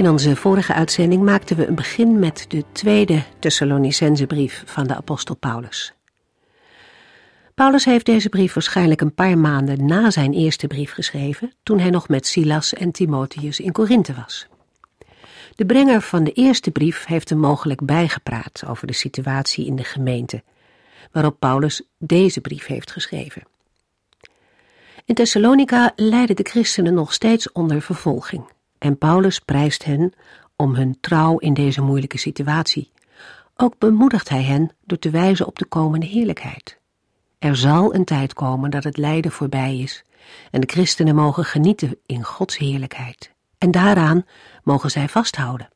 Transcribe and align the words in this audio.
In 0.00 0.08
onze 0.08 0.36
vorige 0.36 0.74
uitzending 0.74 1.22
maakten 1.22 1.56
we 1.56 1.66
een 1.66 1.74
begin 1.74 2.18
met 2.18 2.44
de 2.48 2.64
tweede 2.72 3.22
Thessalonicensebrief 3.38 4.62
van 4.66 4.86
de 4.86 4.96
apostel 4.96 5.36
Paulus. 5.36 5.94
Paulus 7.54 7.84
heeft 7.84 8.06
deze 8.06 8.28
brief 8.28 8.52
waarschijnlijk 8.54 9.00
een 9.00 9.14
paar 9.14 9.38
maanden 9.38 9.86
na 9.86 10.10
zijn 10.10 10.32
eerste 10.32 10.66
brief 10.66 10.92
geschreven, 10.92 11.52
toen 11.62 11.78
hij 11.78 11.90
nog 11.90 12.08
met 12.08 12.26
Silas 12.26 12.74
en 12.74 12.90
Timotheus 12.90 13.60
in 13.60 13.72
Korinthe 13.72 14.14
was. 14.14 14.46
De 15.54 15.66
brenger 15.66 16.00
van 16.00 16.24
de 16.24 16.32
eerste 16.32 16.70
brief 16.70 17.04
heeft 17.04 17.28
hem 17.28 17.38
mogelijk 17.38 17.84
bijgepraat 17.84 18.62
over 18.66 18.86
de 18.86 18.92
situatie 18.92 19.66
in 19.66 19.76
de 19.76 19.84
gemeente, 19.84 20.42
waarop 21.12 21.36
Paulus 21.38 21.82
deze 21.98 22.40
brief 22.40 22.66
heeft 22.66 22.90
geschreven. 22.90 23.42
In 25.04 25.14
Thessalonica 25.14 25.92
lijden 25.96 26.36
de 26.36 26.46
christenen 26.50 26.94
nog 26.94 27.12
steeds 27.12 27.52
onder 27.52 27.82
vervolging 27.82 28.44
en 28.80 28.98
Paulus 28.98 29.38
prijst 29.38 29.84
hen 29.84 30.12
om 30.56 30.74
hun 30.74 30.96
trouw 31.00 31.38
in 31.38 31.54
deze 31.54 31.82
moeilijke 31.82 32.18
situatie. 32.18 32.92
Ook 33.56 33.78
bemoedigt 33.78 34.28
hij 34.28 34.42
hen 34.42 34.70
door 34.84 34.98
te 34.98 35.10
wijzen 35.10 35.46
op 35.46 35.58
de 35.58 35.64
komende 35.64 36.06
heerlijkheid. 36.06 36.78
Er 37.38 37.56
zal 37.56 37.94
een 37.94 38.04
tijd 38.04 38.34
komen 38.34 38.70
dat 38.70 38.84
het 38.84 38.96
lijden 38.96 39.32
voorbij 39.32 39.78
is 39.78 40.04
en 40.50 40.60
de 40.60 40.66
christenen 40.70 41.14
mogen 41.14 41.44
genieten 41.44 41.98
in 42.06 42.24
Gods 42.24 42.58
heerlijkheid. 42.58 43.32
En 43.58 43.70
daaraan 43.70 44.24
mogen 44.62 44.90
zij 44.90 45.08
vasthouden. 45.08 45.68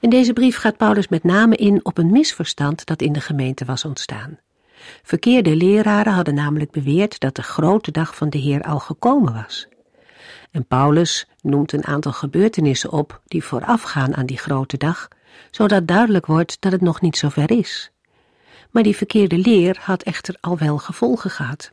In 0.00 0.10
deze 0.10 0.32
brief 0.32 0.56
gaat 0.56 0.76
Paulus 0.76 1.08
met 1.08 1.24
name 1.24 1.56
in 1.56 1.84
op 1.84 1.98
een 1.98 2.10
misverstand 2.10 2.86
dat 2.86 3.02
in 3.02 3.12
de 3.12 3.20
gemeente 3.20 3.64
was 3.64 3.84
ontstaan. 3.84 4.38
Verkeerde 5.02 5.56
leraren 5.56 6.12
hadden 6.12 6.34
namelijk 6.34 6.70
beweerd 6.70 7.20
dat 7.20 7.34
de 7.34 7.42
grote 7.42 7.90
dag 7.90 8.16
van 8.16 8.30
de 8.30 8.38
Heer 8.38 8.62
al 8.62 8.78
gekomen 8.78 9.32
was. 9.32 9.68
En 10.50 10.66
Paulus 10.66 11.26
noemt 11.42 11.72
een 11.72 11.86
aantal 11.86 12.12
gebeurtenissen 12.12 12.92
op 12.92 13.20
die 13.26 13.44
voorafgaan 13.44 14.16
aan 14.16 14.26
die 14.26 14.38
grote 14.38 14.76
dag, 14.76 15.08
zodat 15.50 15.86
duidelijk 15.86 16.26
wordt 16.26 16.56
dat 16.60 16.72
het 16.72 16.80
nog 16.80 17.00
niet 17.00 17.16
zover 17.16 17.50
is. 17.50 17.90
Maar 18.70 18.82
die 18.82 18.96
verkeerde 18.96 19.38
leer 19.38 19.78
had 19.80 20.02
echter 20.02 20.36
al 20.40 20.58
wel 20.58 20.78
gevolgen 20.78 21.30
gehad. 21.30 21.72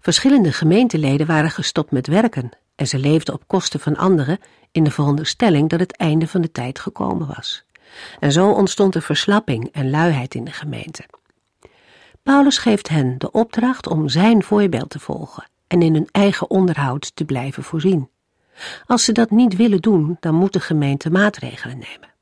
Verschillende 0.00 0.52
gemeenteleden 0.52 1.26
waren 1.26 1.50
gestopt 1.50 1.90
met 1.90 2.06
werken 2.06 2.50
en 2.74 2.86
ze 2.86 2.98
leefden 2.98 3.34
op 3.34 3.42
kosten 3.46 3.80
van 3.80 3.96
anderen 3.96 4.38
in 4.72 4.84
de 4.84 4.90
veronderstelling 4.90 5.68
dat 5.68 5.80
het 5.80 5.96
einde 5.96 6.28
van 6.28 6.40
de 6.40 6.50
tijd 6.50 6.78
gekomen 6.78 7.26
was. 7.26 7.64
En 8.20 8.32
zo 8.32 8.50
ontstond 8.50 8.94
er 8.94 9.02
verslapping 9.02 9.68
en 9.72 9.90
luiheid 9.90 10.34
in 10.34 10.44
de 10.44 10.52
gemeente. 10.52 11.04
Paulus 12.22 12.58
geeft 12.58 12.88
hen 12.88 13.18
de 13.18 13.30
opdracht 13.30 13.86
om 13.86 14.08
zijn 14.08 14.42
voorbeeld 14.42 14.90
te 14.90 15.00
volgen 15.00 15.44
en 15.66 15.82
in 15.82 15.94
hun 15.94 16.08
eigen 16.10 16.50
onderhoud 16.50 17.16
te 17.16 17.24
blijven 17.24 17.62
voorzien. 17.62 18.08
Als 18.86 19.04
ze 19.04 19.12
dat 19.12 19.30
niet 19.30 19.56
willen 19.56 19.80
doen, 19.80 20.16
dan 20.20 20.34
moet 20.34 20.52
de 20.52 20.60
gemeente 20.60 21.10
maatregelen 21.10 21.78
nemen. 21.78 22.12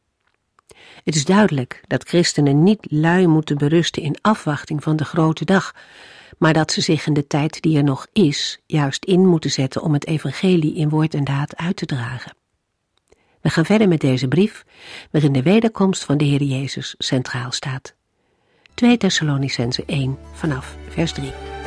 Het 1.04 1.14
is 1.14 1.24
duidelijk 1.24 1.84
dat 1.86 2.08
christenen 2.08 2.62
niet 2.62 2.86
lui 2.90 3.26
moeten 3.26 3.58
berusten 3.58 4.02
in 4.02 4.18
afwachting 4.20 4.82
van 4.82 4.96
de 4.96 5.04
grote 5.04 5.44
dag, 5.44 5.74
maar 6.38 6.52
dat 6.52 6.72
ze 6.72 6.80
zich 6.80 7.06
in 7.06 7.12
de 7.12 7.26
tijd 7.26 7.62
die 7.62 7.76
er 7.76 7.84
nog 7.84 8.06
is, 8.12 8.60
juist 8.66 9.04
in 9.04 9.26
moeten 9.26 9.50
zetten 9.50 9.82
om 9.82 9.92
het 9.92 10.06
evangelie 10.06 10.74
in 10.74 10.88
woord 10.88 11.14
en 11.14 11.24
daad 11.24 11.56
uit 11.56 11.76
te 11.76 11.86
dragen. 11.86 12.34
We 13.40 13.50
gaan 13.50 13.64
verder 13.64 13.88
met 13.88 14.00
deze 14.00 14.28
brief, 14.28 14.64
waarin 15.10 15.32
de 15.32 15.42
wederkomst 15.42 16.04
van 16.04 16.16
de 16.16 16.24
Heer 16.24 16.42
Jezus 16.42 16.94
centraal 16.98 17.52
staat. 17.52 17.94
2 18.74 18.96
Thessalonicense 18.96 19.84
1 19.86 20.18
vanaf 20.32 20.76
vers 20.88 21.12
3. 21.12 21.61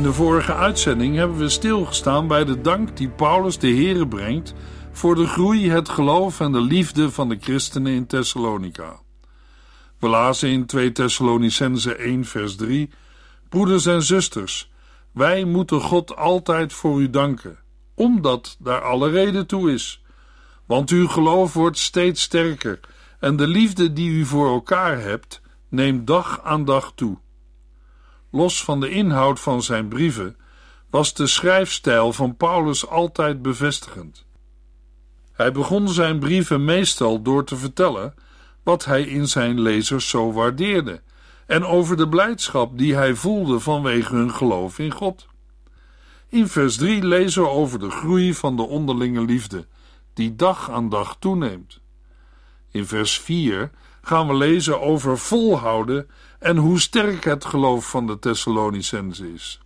In 0.00 0.06
de 0.06 0.12
vorige 0.12 0.54
uitzending 0.54 1.16
hebben 1.16 1.38
we 1.38 1.48
stilgestaan 1.48 2.26
bij 2.26 2.44
de 2.44 2.60
dank 2.60 2.96
die 2.96 3.08
Paulus 3.08 3.58
de 3.58 3.74
Here 3.74 4.08
brengt 4.08 4.54
voor 4.92 5.14
de 5.14 5.26
groei, 5.26 5.70
het 5.70 5.88
geloof 5.88 6.40
en 6.40 6.52
de 6.52 6.60
liefde 6.60 7.10
van 7.10 7.28
de 7.28 7.36
christenen 7.40 7.92
in 7.92 8.06
Thessalonica. 8.06 9.00
We 9.98 10.08
lazen 10.08 10.48
in 10.48 10.66
2 10.66 10.92
Thessalonicense 10.92 11.94
1 11.94 12.24
vers 12.24 12.56
3 12.56 12.90
Broeders 13.48 13.86
en 13.86 14.02
zusters, 14.02 14.70
wij 15.12 15.44
moeten 15.44 15.80
God 15.80 16.16
altijd 16.16 16.72
voor 16.72 17.00
u 17.00 17.10
danken, 17.10 17.58
omdat 17.94 18.56
daar 18.58 18.82
alle 18.82 19.10
reden 19.10 19.46
toe 19.46 19.72
is. 19.72 20.02
Want 20.66 20.90
uw 20.90 21.08
geloof 21.08 21.52
wordt 21.52 21.78
steeds 21.78 22.22
sterker 22.22 22.80
en 23.18 23.36
de 23.36 23.48
liefde 23.48 23.92
die 23.92 24.10
u 24.10 24.24
voor 24.24 24.48
elkaar 24.48 25.00
hebt, 25.00 25.40
neemt 25.68 26.06
dag 26.06 26.40
aan 26.42 26.64
dag 26.64 26.92
toe. 26.94 27.18
Los 28.30 28.64
van 28.64 28.80
de 28.80 28.90
inhoud 28.90 29.40
van 29.40 29.62
zijn 29.62 29.88
brieven 29.88 30.36
was 30.90 31.14
de 31.14 31.26
schrijfstijl 31.26 32.12
van 32.12 32.36
Paulus 32.36 32.86
altijd 32.86 33.42
bevestigend. 33.42 34.24
Hij 35.32 35.52
begon 35.52 35.88
zijn 35.88 36.18
brieven 36.18 36.64
meestal 36.64 37.22
door 37.22 37.44
te 37.44 37.56
vertellen 37.56 38.14
wat 38.62 38.84
hij 38.84 39.02
in 39.02 39.28
zijn 39.28 39.60
lezers 39.60 40.08
zo 40.08 40.32
waardeerde 40.32 41.02
en 41.46 41.64
over 41.64 41.96
de 41.96 42.08
blijdschap 42.08 42.78
die 42.78 42.94
hij 42.94 43.14
voelde 43.14 43.60
vanwege 43.60 44.14
hun 44.14 44.34
geloof 44.34 44.78
in 44.78 44.90
God. 44.90 45.26
In 46.28 46.48
vers 46.48 46.76
3 46.76 47.04
lezen 47.04 47.42
we 47.42 47.48
over 47.48 47.78
de 47.78 47.90
groei 47.90 48.34
van 48.34 48.56
de 48.56 48.62
onderlinge 48.62 49.24
liefde, 49.24 49.66
die 50.14 50.36
dag 50.36 50.70
aan 50.70 50.88
dag 50.88 51.16
toeneemt. 51.18 51.80
In 52.70 52.86
vers 52.86 53.18
4 53.18 53.70
gaan 54.02 54.26
we 54.26 54.34
lezen 54.34 54.80
over 54.80 55.18
volhouden 55.18 56.08
en 56.40 56.56
hoe 56.56 56.80
sterk 56.80 57.24
het 57.24 57.44
geloof 57.44 57.90
van 57.90 58.06
de 58.06 58.18
Thessalonicense 58.18 59.32
is. 59.32 59.60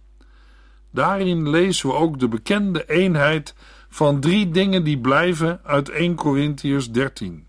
Daarin 0.91 1.51
lezen 1.51 1.89
we 1.89 1.95
ook 1.95 2.19
de 2.19 2.29
bekende 2.29 2.85
eenheid 2.87 3.55
van 3.89 4.21
drie 4.21 4.51
dingen 4.51 4.85
die 4.85 4.99
blijven 4.99 5.61
uit 5.65 5.89
1 5.89 6.15
Corinthiërs 6.15 6.91
13. 6.91 7.47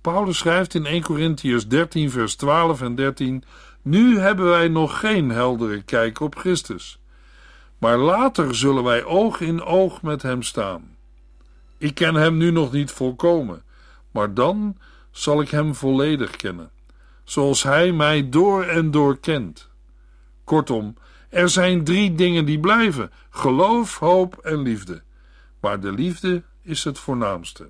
Paulus 0.00 0.38
schrijft 0.38 0.74
in 0.74 0.86
1 0.86 1.02
Corinthiërs 1.02 1.68
13 1.68 2.10
vers 2.10 2.36
12 2.36 2.82
en 2.82 2.94
13 2.94 3.44
Nu 3.82 4.18
hebben 4.18 4.46
wij 4.46 4.68
nog 4.68 5.00
geen 5.00 5.30
heldere 5.30 5.82
kijk 5.82 6.20
op 6.20 6.36
Christus, 6.36 7.00
maar 7.78 7.96
later 7.96 8.54
zullen 8.54 8.84
wij 8.84 9.04
oog 9.04 9.40
in 9.40 9.62
oog 9.62 10.02
met 10.02 10.22
hem 10.22 10.42
staan. 10.42 10.96
Ik 11.78 11.94
ken 11.94 12.14
hem 12.14 12.36
nu 12.36 12.50
nog 12.50 12.72
niet 12.72 12.90
volkomen, 12.90 13.62
maar 14.10 14.34
dan 14.34 14.76
zal 15.10 15.40
ik 15.40 15.50
hem 15.50 15.74
volledig 15.74 16.30
kennen 16.30 16.70
zoals 17.26 17.62
Hij 17.62 17.92
mij 17.92 18.28
door 18.28 18.64
en 18.64 18.90
door 18.90 19.18
kent. 19.18 19.70
Kortom, 20.44 20.96
er 21.28 21.48
zijn 21.48 21.84
drie 21.84 22.14
dingen 22.14 22.44
die 22.44 22.60
blijven: 22.60 23.10
geloof, 23.30 23.98
hoop 23.98 24.38
en 24.38 24.58
liefde. 24.58 25.02
Maar 25.60 25.80
de 25.80 25.92
liefde 25.92 26.42
is 26.62 26.84
het 26.84 26.98
voornaamste. 26.98 27.68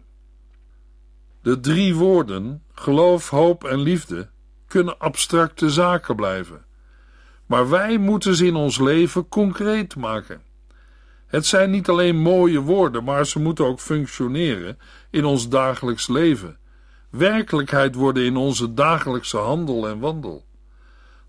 De 1.43 1.61
drie 1.61 1.95
woorden, 1.95 2.63
geloof, 2.75 3.31
hoop 3.31 3.65
en 3.65 3.79
liefde, 3.79 4.29
kunnen 4.67 4.99
abstracte 4.99 5.71
zaken 5.71 6.17
blijven. 6.17 6.65
Maar 7.47 7.69
wij 7.69 7.99
moeten 7.99 8.35
ze 8.35 8.47
in 8.47 8.55
ons 8.55 8.79
leven 8.79 9.29
concreet 9.29 9.97
maken. 9.97 10.43
Het 11.27 11.47
zijn 11.47 11.71
niet 11.71 11.89
alleen 11.89 12.17
mooie 12.17 12.61
woorden, 12.61 13.05
maar 13.05 13.27
ze 13.27 13.39
moeten 13.39 13.65
ook 13.65 13.81
functioneren 13.81 14.79
in 15.11 15.25
ons 15.25 15.49
dagelijks 15.49 16.09
leven 16.09 16.59
werkelijkheid 17.11 17.95
worden 17.95 18.25
in 18.25 18.37
onze 18.37 18.75
dagelijkse 18.75 19.37
handel 19.37 19.89
en 19.89 19.99
wandel. 19.99 20.45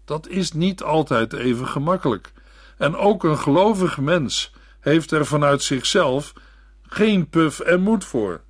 Dat 0.06 0.28
is 0.28 0.52
niet 0.52 0.84
altijd 0.84 1.34
even 1.34 1.68
gemakkelijk. 1.68 2.32
En 2.78 2.96
ook 2.96 3.24
een 3.24 3.38
gelovig 3.38 3.98
mens 3.98 4.54
heeft 4.80 5.12
er 5.12 5.26
vanuit 5.26 5.62
zichzelf 5.62 6.34
geen 6.82 7.30
puf 7.30 7.60
en 7.60 7.82
moed 7.82 8.06
voor. 8.06 8.42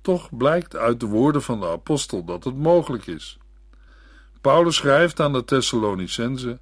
Toch 0.00 0.36
blijkt 0.36 0.76
uit 0.76 1.00
de 1.00 1.06
woorden 1.06 1.42
van 1.42 1.60
de 1.60 1.68
apostel 1.68 2.24
dat 2.24 2.44
het 2.44 2.56
mogelijk 2.56 3.06
is. 3.06 3.38
Paulus 4.40 4.76
schrijft 4.76 5.20
aan 5.20 5.32
de 5.32 5.44
Thessalonicenzen: 5.44 6.60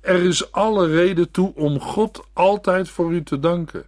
Er 0.00 0.22
is 0.22 0.52
alle 0.52 0.86
reden 0.86 1.30
toe 1.30 1.54
om 1.54 1.80
God 1.80 2.24
altijd 2.32 2.88
voor 2.88 3.12
u 3.12 3.22
te 3.22 3.38
danken, 3.38 3.86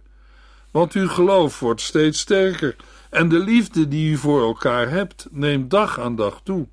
want 0.73 0.93
uw 0.93 1.07
geloof 1.07 1.59
wordt 1.59 1.81
steeds 1.81 2.19
sterker 2.19 2.75
en 3.09 3.29
de 3.29 3.39
liefde 3.39 3.87
die 3.87 4.11
u 4.11 4.17
voor 4.17 4.41
elkaar 4.41 4.89
hebt 4.89 5.27
neemt 5.31 5.69
dag 5.69 5.99
aan 5.99 6.15
dag 6.15 6.41
toe. 6.43 6.67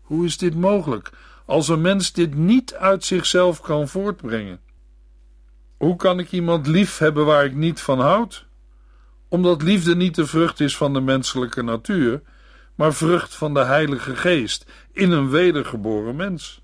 Hoe 0.00 0.24
is 0.24 0.38
dit 0.38 0.54
mogelijk 0.54 1.10
als 1.46 1.68
een 1.68 1.80
mens 1.80 2.12
dit 2.12 2.34
niet 2.34 2.74
uit 2.74 3.04
zichzelf 3.04 3.60
kan 3.60 3.88
voortbrengen? 3.88 4.60
Hoe 5.76 5.96
kan 5.96 6.18
ik 6.18 6.32
iemand 6.32 6.66
lief 6.66 6.98
hebben 6.98 7.26
waar 7.26 7.44
ik 7.44 7.54
niet 7.54 7.80
van 7.80 8.00
houd? 8.00 8.46
Omdat 9.28 9.62
liefde 9.62 9.96
niet 9.96 10.14
de 10.14 10.26
vrucht 10.26 10.60
is 10.60 10.76
van 10.76 10.92
de 10.92 11.00
menselijke 11.00 11.62
natuur, 11.62 12.22
maar 12.74 12.94
vrucht 12.94 13.34
van 13.34 13.54
de 13.54 13.64
Heilige 13.64 14.16
Geest 14.16 14.66
in 14.92 15.10
een 15.10 15.30
wedergeboren 15.30 16.16
mens. 16.16 16.60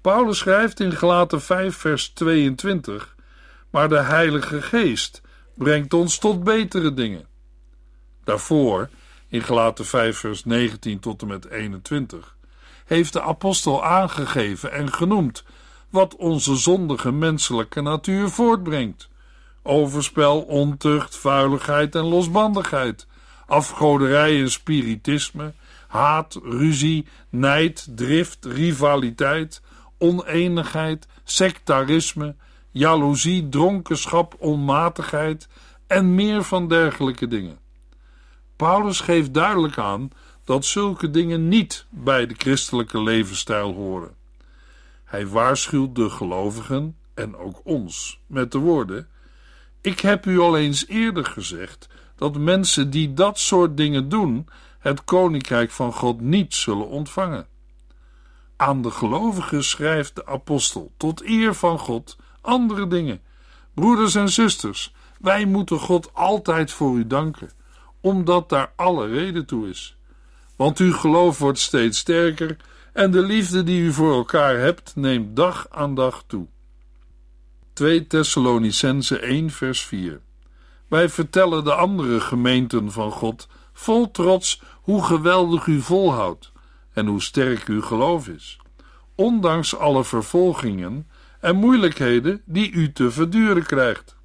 Paulus 0.00 0.38
schrijft 0.38 0.80
in 0.80 0.92
Galaten 0.92 1.42
5 1.42 1.76
vers 1.76 2.08
22: 2.08 3.16
Maar 3.70 3.88
de 3.88 4.00
Heilige 4.00 4.62
Geest 4.62 5.22
brengt 5.54 5.94
ons 5.94 6.18
tot 6.18 6.44
betere 6.44 6.94
dingen. 6.94 7.26
Daarvoor, 8.24 8.88
in 9.28 9.42
Galaten 9.42 9.86
5 9.86 10.18
vers 10.18 10.44
19 10.44 11.00
tot 11.00 11.22
en 11.22 11.28
met 11.28 11.50
21, 11.50 12.36
heeft 12.84 13.12
de 13.12 13.22
apostel 13.22 13.84
aangegeven 13.84 14.72
en 14.72 14.92
genoemd 14.92 15.44
wat 15.90 16.16
onze 16.16 16.56
zondige 16.56 17.12
menselijke 17.12 17.80
natuur 17.80 18.28
voortbrengt: 18.28 19.08
overspel, 19.62 20.40
ontucht, 20.40 21.16
vuiligheid 21.16 21.94
en 21.94 22.04
losbandigheid, 22.04 23.06
afgoderij 23.46 24.40
en 24.40 24.50
spiritisme, 24.50 25.52
haat, 25.88 26.40
ruzie, 26.42 27.06
nijd, 27.28 27.86
drift, 27.90 28.44
rivaliteit, 28.44 29.62
oneenigheid, 29.98 31.06
sectarisme, 31.24 32.34
jaloezie, 32.74 33.48
dronkenschap, 33.48 34.34
onmatigheid 34.38 35.48
en 35.86 36.14
meer 36.14 36.42
van 36.42 36.68
dergelijke 36.68 37.28
dingen. 37.28 37.58
Paulus 38.56 39.00
geeft 39.00 39.34
duidelijk 39.34 39.78
aan 39.78 40.10
dat 40.44 40.64
zulke 40.64 41.10
dingen 41.10 41.48
niet 41.48 41.86
bij 41.90 42.26
de 42.26 42.34
christelijke 42.38 43.02
levensstijl 43.02 43.72
horen. 43.72 44.14
Hij 45.04 45.26
waarschuwt 45.26 45.94
de 45.94 46.10
gelovigen 46.10 46.96
en 47.14 47.36
ook 47.36 47.60
ons 47.64 48.20
met 48.26 48.52
de 48.52 48.58
woorden: 48.58 49.08
Ik 49.80 50.00
heb 50.00 50.26
u 50.26 50.38
al 50.38 50.56
eens 50.56 50.86
eerder 50.86 51.24
gezegd 51.24 51.88
dat 52.16 52.38
mensen 52.38 52.90
die 52.90 53.14
dat 53.14 53.38
soort 53.38 53.76
dingen 53.76 54.08
doen, 54.08 54.48
het 54.78 55.04
koninkrijk 55.04 55.70
van 55.70 55.92
God 55.92 56.20
niet 56.20 56.54
zullen 56.54 56.88
ontvangen. 56.88 57.46
Aan 58.56 58.82
de 58.82 58.90
gelovigen 58.90 59.64
schrijft 59.64 60.14
de 60.14 60.26
apostel 60.26 60.92
tot 60.96 61.22
eer 61.24 61.54
van 61.54 61.78
God 61.78 62.16
andere 62.44 62.86
dingen. 62.86 63.20
Broeders 63.74 64.14
en 64.14 64.28
zusters, 64.28 64.94
wij 65.18 65.44
moeten 65.44 65.78
God 65.78 66.10
altijd 66.14 66.70
voor 66.70 66.96
u 66.96 67.06
danken, 67.06 67.50
omdat 68.00 68.48
daar 68.48 68.72
alle 68.76 69.06
reden 69.06 69.46
toe 69.46 69.68
is. 69.68 69.96
Want 70.56 70.78
uw 70.78 70.92
geloof 70.92 71.38
wordt 71.38 71.58
steeds 71.58 71.98
sterker 71.98 72.56
en 72.92 73.10
de 73.10 73.22
liefde 73.22 73.62
die 73.62 73.80
u 73.80 73.92
voor 73.92 74.12
elkaar 74.12 74.58
hebt 74.58 74.96
neemt 74.96 75.36
dag 75.36 75.66
aan 75.70 75.94
dag 75.94 76.24
toe. 76.26 76.46
2 77.72 78.06
Thessalonicense 78.06 79.18
1 79.18 79.50
vers 79.50 79.82
4 79.82 80.20
Wij 80.88 81.08
vertellen 81.08 81.64
de 81.64 81.74
andere 81.74 82.20
gemeenten 82.20 82.92
van 82.92 83.10
God 83.10 83.48
vol 83.72 84.10
trots 84.10 84.62
hoe 84.82 85.04
geweldig 85.04 85.66
u 85.66 85.80
volhoudt 85.80 86.52
en 86.92 87.06
hoe 87.06 87.22
sterk 87.22 87.64
uw 87.66 87.82
geloof 87.82 88.28
is, 88.28 88.58
ondanks 89.14 89.76
alle 89.76 90.04
vervolgingen 90.04 91.08
en 91.44 91.56
moeilijkheden 91.56 92.42
die 92.44 92.72
u 92.72 92.92
te 92.92 93.10
verduren 93.10 93.66
krijgt. 93.66 94.16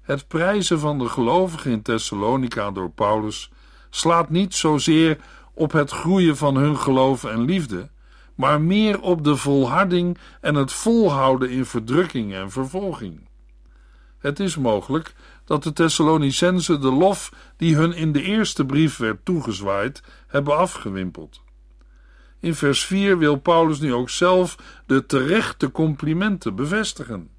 Het 0.00 0.28
prijzen 0.28 0.78
van 0.78 0.98
de 0.98 1.08
gelovigen 1.08 1.70
in 1.70 1.82
Thessalonica 1.82 2.70
door 2.70 2.90
Paulus 2.90 3.50
slaat 3.90 4.30
niet 4.30 4.54
zozeer 4.54 5.18
op 5.54 5.72
het 5.72 5.90
groeien 5.90 6.36
van 6.36 6.56
hun 6.56 6.76
geloof 6.76 7.24
en 7.24 7.44
liefde, 7.44 7.90
maar 8.34 8.60
meer 8.60 9.00
op 9.00 9.24
de 9.24 9.36
volharding 9.36 10.18
en 10.40 10.54
het 10.54 10.72
volhouden 10.72 11.50
in 11.50 11.64
verdrukking 11.64 12.34
en 12.34 12.50
vervolging. 12.50 13.28
Het 14.18 14.40
is 14.40 14.56
mogelijk 14.56 15.14
dat 15.44 15.62
de 15.62 15.72
Thessalonicenzen 15.72 16.80
de 16.80 16.92
lof 16.92 17.32
die 17.56 17.76
hun 17.76 17.92
in 17.92 18.12
de 18.12 18.22
eerste 18.22 18.66
brief 18.66 18.96
werd 18.96 19.24
toegezwaaid, 19.24 20.02
hebben 20.26 20.56
afgewimpeld. 20.56 21.42
In 22.42 22.54
vers 22.54 22.84
4 22.84 23.18
wil 23.18 23.36
Paulus 23.36 23.80
nu 23.80 23.94
ook 23.94 24.10
zelf 24.10 24.56
de 24.86 25.06
terechte 25.06 25.70
complimenten 25.70 26.54
bevestigen. 26.54 27.30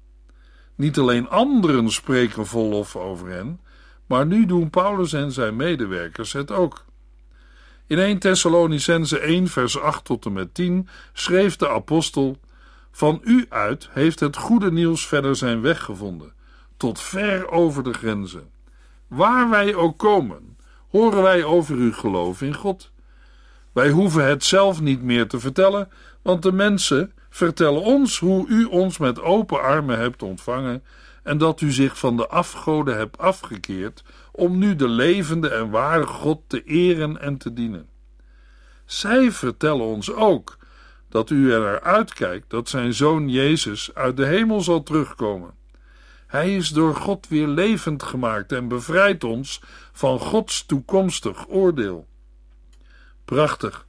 Niet 0.74 0.98
alleen 0.98 1.28
anderen 1.28 1.90
spreken 1.90 2.46
vol 2.46 2.68
lof 2.68 2.96
over 2.96 3.28
hen, 3.28 3.60
maar 4.06 4.26
nu 4.26 4.46
doen 4.46 4.70
Paulus 4.70 5.12
en 5.12 5.32
zijn 5.32 5.56
medewerkers 5.56 6.32
het 6.32 6.50
ook. 6.50 6.84
In 7.86 7.98
1 7.98 8.18
Thessalonicense 8.18 9.18
1 9.18 9.48
vers 9.48 9.80
8 9.80 10.04
tot 10.04 10.24
en 10.24 10.32
met 10.32 10.54
10 10.54 10.88
schreef 11.12 11.56
de 11.56 11.68
apostel: 11.68 12.38
Van 12.90 13.20
u 13.24 13.46
uit 13.48 13.88
heeft 13.90 14.20
het 14.20 14.36
goede 14.36 14.72
nieuws 14.72 15.06
verder 15.06 15.36
zijn 15.36 15.60
weg 15.60 15.82
gevonden, 15.82 16.32
tot 16.76 17.00
ver 17.00 17.50
over 17.50 17.82
de 17.82 17.92
grenzen. 17.92 18.50
Waar 19.06 19.50
wij 19.50 19.74
ook 19.74 19.98
komen, 19.98 20.56
horen 20.88 21.22
wij 21.22 21.44
over 21.44 21.76
uw 21.76 21.92
geloof 21.92 22.42
in 22.42 22.54
God. 22.54 22.92
Wij 23.74 23.90
hoeven 23.90 24.26
het 24.26 24.44
zelf 24.44 24.80
niet 24.80 25.02
meer 25.02 25.28
te 25.28 25.40
vertellen, 25.40 25.88
want 26.22 26.42
de 26.42 26.52
mensen 26.52 27.12
vertellen 27.30 27.82
ons 27.82 28.18
hoe 28.18 28.46
u 28.48 28.64
ons 28.64 28.98
met 28.98 29.20
open 29.20 29.62
armen 29.62 29.98
hebt 29.98 30.22
ontvangen 30.22 30.82
en 31.22 31.38
dat 31.38 31.60
u 31.60 31.72
zich 31.72 31.98
van 31.98 32.16
de 32.16 32.28
afgoden 32.28 32.96
hebt 32.96 33.18
afgekeerd 33.18 34.04
om 34.32 34.58
nu 34.58 34.76
de 34.76 34.88
levende 34.88 35.48
en 35.48 35.70
ware 35.70 36.06
God 36.06 36.40
te 36.46 36.64
eren 36.64 37.20
en 37.20 37.36
te 37.36 37.52
dienen. 37.52 37.88
Zij 38.84 39.32
vertellen 39.32 39.84
ons 39.84 40.12
ook 40.12 40.58
dat 41.08 41.30
u 41.30 41.52
er 41.52 41.60
naar 41.60 41.80
uitkijkt 41.80 42.50
dat 42.50 42.68
zijn 42.68 42.94
zoon 42.94 43.28
Jezus 43.28 43.94
uit 43.94 44.16
de 44.16 44.26
hemel 44.26 44.60
zal 44.60 44.82
terugkomen. 44.82 45.54
Hij 46.26 46.56
is 46.56 46.68
door 46.68 46.96
God 46.96 47.28
weer 47.28 47.48
levend 47.48 48.02
gemaakt 48.02 48.52
en 48.52 48.68
bevrijdt 48.68 49.24
ons 49.24 49.60
van 49.92 50.18
Gods 50.18 50.66
toekomstig 50.66 51.48
oordeel. 51.48 52.06
Prachtig 53.24 53.86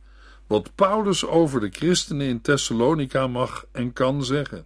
wat 0.47 0.75
Paulus 0.75 1.25
over 1.25 1.59
de 1.59 1.69
christenen 1.69 2.27
in 2.27 2.41
Thessalonica 2.41 3.27
mag 3.27 3.65
en 3.71 3.93
kan 3.93 4.23
zeggen. 4.23 4.65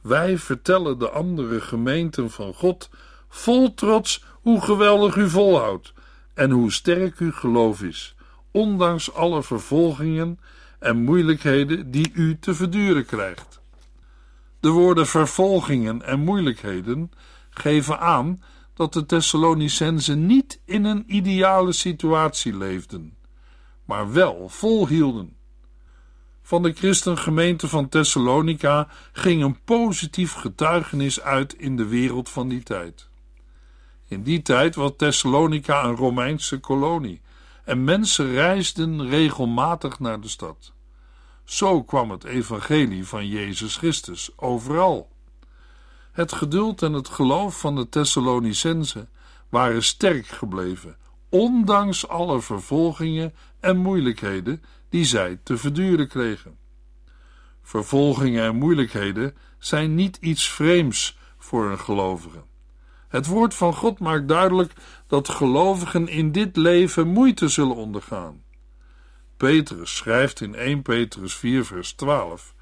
Wij 0.00 0.38
vertellen 0.38 0.98
de 0.98 1.10
andere 1.10 1.60
gemeenten 1.60 2.30
van 2.30 2.54
God 2.54 2.90
vol 3.28 3.74
trots 3.74 4.24
hoe 4.32 4.60
geweldig 4.60 5.16
u 5.16 5.28
volhoudt 5.28 5.92
en 6.34 6.50
hoe 6.50 6.72
sterk 6.72 7.18
uw 7.18 7.32
geloof 7.32 7.82
is, 7.82 8.14
ondanks 8.50 9.14
alle 9.14 9.42
vervolgingen 9.42 10.40
en 10.78 10.96
moeilijkheden 10.96 11.90
die 11.90 12.10
u 12.14 12.38
te 12.38 12.54
verduren 12.54 13.06
krijgt. 13.06 13.60
De 14.60 14.68
woorden 14.68 15.06
vervolgingen 15.06 16.02
en 16.02 16.20
moeilijkheden 16.20 17.10
geven 17.50 18.00
aan 18.00 18.42
dat 18.74 18.92
de 18.92 19.06
Thessalonicenzen 19.06 20.26
niet 20.26 20.60
in 20.64 20.84
een 20.84 21.04
ideale 21.06 21.72
situatie 21.72 22.56
leefden, 22.56 23.16
maar 23.88 24.12
wel 24.12 24.48
volhielden. 24.48 25.36
Van 26.42 26.62
de 26.62 26.72
christengemeente 26.72 27.68
van 27.68 27.88
Thessalonica 27.88 28.88
ging 29.12 29.42
een 29.42 29.62
positief 29.64 30.32
getuigenis 30.32 31.20
uit 31.20 31.54
in 31.54 31.76
de 31.76 31.86
wereld 31.86 32.28
van 32.28 32.48
die 32.48 32.62
tijd. 32.62 33.08
In 34.08 34.22
die 34.22 34.42
tijd 34.42 34.74
was 34.74 34.90
Thessalonica 34.96 35.84
een 35.84 35.96
Romeinse 35.96 36.58
kolonie 36.58 37.20
en 37.64 37.84
mensen 37.84 38.32
reisden 38.32 39.08
regelmatig 39.08 39.98
naar 39.98 40.20
de 40.20 40.28
stad. 40.28 40.72
Zo 41.44 41.82
kwam 41.82 42.10
het 42.10 42.24
evangelie 42.24 43.06
van 43.06 43.26
Jezus 43.26 43.76
Christus 43.76 44.30
overal. 44.36 45.08
Het 46.12 46.32
geduld 46.32 46.82
en 46.82 46.92
het 46.92 47.08
geloof 47.08 47.60
van 47.60 47.76
de 47.76 47.88
Thessalonicenzen 47.88 49.08
waren 49.48 49.82
sterk 49.82 50.26
gebleven, 50.26 50.96
ondanks 51.28 52.08
alle 52.08 52.40
vervolgingen 52.40 53.34
en 53.60 53.76
moeilijkheden 53.76 54.62
die 54.88 55.04
zij 55.04 55.40
te 55.42 55.56
verduren 55.56 56.08
kregen. 56.08 56.56
Vervolgingen 57.62 58.44
en 58.44 58.56
moeilijkheden 58.56 59.36
zijn 59.58 59.94
niet 59.94 60.16
iets 60.20 60.50
vreemds 60.50 61.18
voor 61.38 61.70
een 61.70 61.78
gelovige. 61.78 62.42
Het 63.08 63.26
woord 63.26 63.54
van 63.54 63.74
God 63.74 63.98
maakt 63.98 64.28
duidelijk 64.28 64.72
dat 65.06 65.28
gelovigen 65.28 66.08
in 66.08 66.32
dit 66.32 66.56
leven 66.56 67.08
moeite 67.08 67.48
zullen 67.48 67.76
ondergaan. 67.76 68.42
Petrus 69.36 69.96
schrijft 69.96 70.40
in 70.40 70.54
1 70.54 70.82
Petrus 70.82 71.34
4, 71.34 71.64
vers 71.64 71.92
12: 71.92 72.54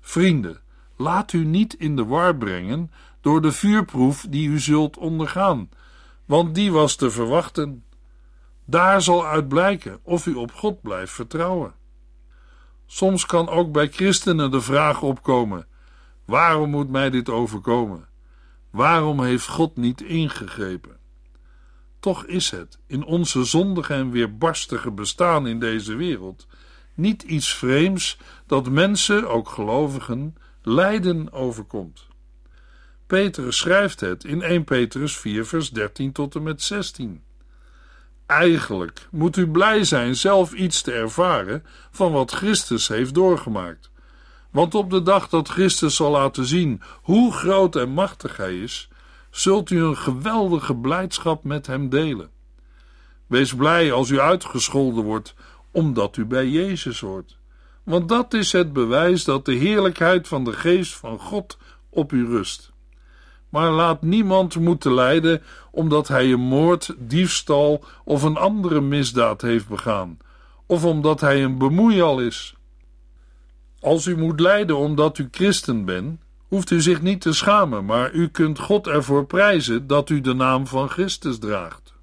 Vrienden, 0.00 0.60
laat 0.96 1.32
u 1.32 1.44
niet 1.44 1.74
in 1.74 1.96
de 1.96 2.04
war 2.04 2.36
brengen 2.36 2.90
door 3.20 3.42
de 3.42 3.52
vuurproef 3.52 4.26
die 4.28 4.48
u 4.48 4.58
zult 4.58 4.96
ondergaan, 4.96 5.68
want 6.24 6.54
die 6.54 6.72
was 6.72 6.96
te 6.96 7.10
verwachten. 7.10 7.84
Daar 8.70 9.02
zal 9.02 9.26
uit 9.26 9.48
blijken 9.48 9.98
of 10.02 10.26
u 10.26 10.34
op 10.34 10.52
God 10.52 10.82
blijft 10.82 11.12
vertrouwen. 11.12 11.74
Soms 12.86 13.26
kan 13.26 13.48
ook 13.48 13.72
bij 13.72 13.88
christenen 13.88 14.50
de 14.50 14.60
vraag 14.60 15.02
opkomen: 15.02 15.66
waarom 16.24 16.70
moet 16.70 16.90
mij 16.90 17.10
dit 17.10 17.28
overkomen? 17.28 18.08
Waarom 18.70 19.22
heeft 19.22 19.46
God 19.46 19.76
niet 19.76 20.00
ingegrepen? 20.00 20.98
Toch 22.00 22.24
is 22.24 22.50
het 22.50 22.78
in 22.86 23.04
onze 23.04 23.44
zondige 23.44 23.94
en 23.94 24.10
weerbarstige 24.10 24.90
bestaan 24.90 25.46
in 25.46 25.58
deze 25.58 25.94
wereld 25.94 26.46
niet 26.94 27.22
iets 27.22 27.54
vreemds 27.54 28.18
dat 28.46 28.70
mensen, 28.70 29.28
ook 29.28 29.48
gelovigen, 29.48 30.34
lijden 30.62 31.32
overkomt. 31.32 32.06
Petrus 33.06 33.56
schrijft 33.56 34.00
het 34.00 34.24
in 34.24 34.42
1 34.42 34.64
Petrus 34.64 35.16
4, 35.16 35.46
vers 35.46 35.70
13 35.70 36.12
tot 36.12 36.34
en 36.34 36.42
met 36.42 36.62
16. 36.62 37.22
Eigenlijk 38.30 39.08
moet 39.10 39.36
u 39.36 39.48
blij 39.48 39.84
zijn 39.84 40.16
zelf 40.16 40.52
iets 40.52 40.82
te 40.82 40.92
ervaren 40.92 41.64
van 41.90 42.12
wat 42.12 42.30
Christus 42.30 42.88
heeft 42.88 43.14
doorgemaakt. 43.14 43.90
Want 44.50 44.74
op 44.74 44.90
de 44.90 45.02
dag 45.02 45.28
dat 45.28 45.48
Christus 45.48 45.96
zal 45.96 46.10
laten 46.10 46.44
zien 46.44 46.82
hoe 47.02 47.32
groot 47.32 47.76
en 47.76 47.88
machtig 47.88 48.36
Hij 48.36 48.58
is, 48.58 48.88
zult 49.30 49.70
u 49.70 49.82
een 49.82 49.96
geweldige 49.96 50.76
blijdschap 50.76 51.44
met 51.44 51.66
Hem 51.66 51.88
delen. 51.88 52.30
Wees 53.26 53.54
blij 53.54 53.92
als 53.92 54.10
u 54.10 54.20
uitgescholden 54.20 55.04
wordt, 55.04 55.34
omdat 55.70 56.16
u 56.16 56.24
bij 56.24 56.48
Jezus 56.48 57.00
hoort. 57.00 57.38
Want 57.82 58.08
dat 58.08 58.34
is 58.34 58.52
het 58.52 58.72
bewijs 58.72 59.24
dat 59.24 59.44
de 59.44 59.54
heerlijkheid 59.54 60.28
van 60.28 60.44
de 60.44 60.52
Geest 60.52 60.96
van 60.96 61.18
God 61.18 61.58
op 61.88 62.12
u 62.12 62.26
rust. 62.26 62.69
Maar 63.50 63.70
laat 63.70 64.02
niemand 64.02 64.58
moeten 64.58 64.94
lijden 64.94 65.42
omdat 65.70 66.08
hij 66.08 66.32
een 66.32 66.40
moord, 66.40 66.94
diefstal 66.98 67.84
of 68.04 68.22
een 68.22 68.36
andere 68.36 68.80
misdaad 68.80 69.40
heeft 69.40 69.68
begaan, 69.68 70.18
of 70.66 70.84
omdat 70.84 71.20
hij 71.20 71.44
een 71.44 71.58
bemoeial 71.58 72.20
is. 72.20 72.54
Als 73.80 74.06
u 74.06 74.16
moet 74.16 74.40
lijden 74.40 74.76
omdat 74.76 75.18
u 75.18 75.28
christen 75.30 75.84
bent, 75.84 76.20
hoeft 76.48 76.70
u 76.70 76.80
zich 76.80 77.02
niet 77.02 77.20
te 77.20 77.32
schamen, 77.32 77.84
maar 77.84 78.12
u 78.12 78.28
kunt 78.28 78.58
God 78.58 78.86
ervoor 78.86 79.26
prijzen 79.26 79.86
dat 79.86 80.10
u 80.10 80.20
de 80.20 80.34
naam 80.34 80.66
van 80.66 80.88
Christus 80.88 81.38
draagt. 81.38 81.94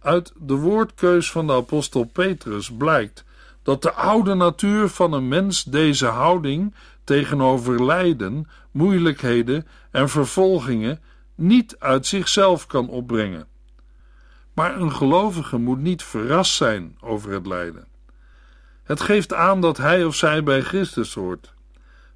Uit 0.00 0.32
de 0.36 0.54
woordkeus 0.54 1.30
van 1.30 1.46
de 1.46 1.52
apostel 1.52 2.04
Petrus 2.04 2.70
blijkt 2.72 3.24
dat 3.62 3.82
de 3.82 3.92
oude 3.92 4.34
natuur 4.34 4.88
van 4.88 5.12
een 5.12 5.28
mens 5.28 5.64
deze 5.64 6.06
houding 6.06 6.74
tegenover 7.04 7.84
lijden, 7.84 8.48
moeilijkheden 8.70 9.66
en 9.90 10.08
vervolgingen 10.08 11.00
niet 11.34 11.76
uit 11.78 12.06
zichzelf 12.06 12.66
kan 12.66 12.88
opbrengen. 12.88 13.46
Maar 14.52 14.80
een 14.80 14.92
gelovige 14.92 15.58
moet 15.58 15.80
niet 15.80 16.02
verrast 16.02 16.54
zijn 16.54 16.96
over 17.00 17.32
het 17.32 17.46
lijden. 17.46 17.88
Het 18.82 19.00
geeft 19.00 19.34
aan 19.34 19.60
dat 19.60 19.76
hij 19.76 20.04
of 20.04 20.14
zij 20.14 20.42
bij 20.42 20.62
Christus 20.62 21.14
hoort, 21.14 21.54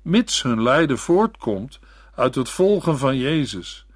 mits 0.03 0.43
hun 0.43 0.63
lijden 0.63 0.99
voortkomt 0.99 1.79
uit 2.15 2.35
het 2.35 2.51
volgen 2.51 2.99
van 2.99 3.17
Jezus 3.17 3.87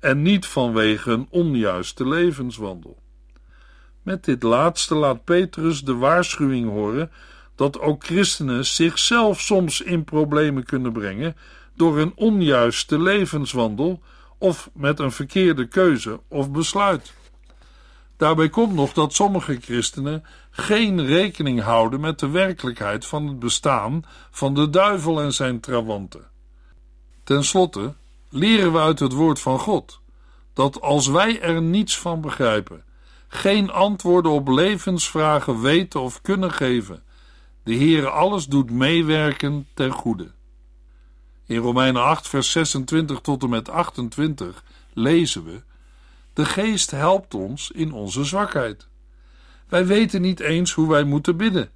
en 0.00 0.22
niet 0.22 0.46
vanwege 0.46 1.10
een 1.10 1.26
onjuiste 1.30 2.08
levenswandel. 2.08 2.98
Met 4.02 4.24
dit 4.24 4.42
laatste 4.42 4.94
laat 4.94 5.24
Petrus 5.24 5.80
de 5.80 5.94
waarschuwing 5.94 6.68
horen 6.68 7.10
dat 7.54 7.80
ook 7.80 8.04
christenen 8.04 8.66
zichzelf 8.66 9.40
soms 9.40 9.80
in 9.80 10.04
problemen 10.04 10.64
kunnen 10.64 10.92
brengen 10.92 11.36
door 11.78 11.98
een 11.98 12.12
onjuiste 12.14 12.98
levenswandel 12.98 14.00
of 14.38 14.70
met 14.74 14.98
een 14.98 15.12
verkeerde 15.12 15.66
keuze 15.68 16.20
of 16.28 16.50
besluit. 16.50 17.12
Daarbij 18.16 18.48
komt 18.48 18.74
nog 18.74 18.92
dat 18.92 19.14
sommige 19.14 19.58
christenen 19.60 20.24
geen 20.50 21.06
rekening 21.06 21.60
houden 21.60 22.00
met 22.00 22.18
de 22.18 22.28
werkelijkheid 22.28 23.06
van 23.06 23.26
het 23.26 23.38
bestaan 23.38 24.04
van 24.30 24.54
de 24.54 24.70
duivel 24.70 25.20
en 25.20 25.32
zijn 25.32 25.60
trawanten. 25.60 26.26
Ten 27.24 27.44
slotte 27.44 27.94
leren 28.30 28.72
we 28.72 28.78
uit 28.78 28.98
het 28.98 29.12
woord 29.12 29.40
van 29.40 29.58
God 29.58 30.00
dat 30.52 30.80
als 30.80 31.06
wij 31.06 31.40
er 31.40 31.62
niets 31.62 31.98
van 31.98 32.20
begrijpen, 32.20 32.84
geen 33.28 33.70
antwoorden 33.70 34.32
op 34.32 34.48
levensvragen 34.48 35.60
weten 35.60 36.00
of 36.00 36.20
kunnen 36.20 36.52
geven, 36.52 37.02
de 37.62 37.74
Heere 37.74 38.08
alles 38.08 38.46
doet 38.46 38.70
meewerken 38.70 39.66
ten 39.74 39.90
goede. 39.92 40.30
In 41.48 41.56
Romeinen 41.56 42.02
8, 42.02 42.28
vers 42.28 42.50
26 42.50 43.20
tot 43.20 43.42
en 43.42 43.48
met 43.48 43.68
28 43.68 44.64
lezen 44.92 45.44
we: 45.44 45.62
De 46.32 46.44
Geest 46.44 46.90
helpt 46.90 47.34
ons 47.34 47.70
in 47.70 47.92
onze 47.92 48.24
zwakheid. 48.24 48.88
Wij 49.68 49.86
weten 49.86 50.20
niet 50.20 50.40
eens 50.40 50.72
hoe 50.72 50.88
wij 50.88 51.04
moeten 51.04 51.36
bidden. 51.36 51.70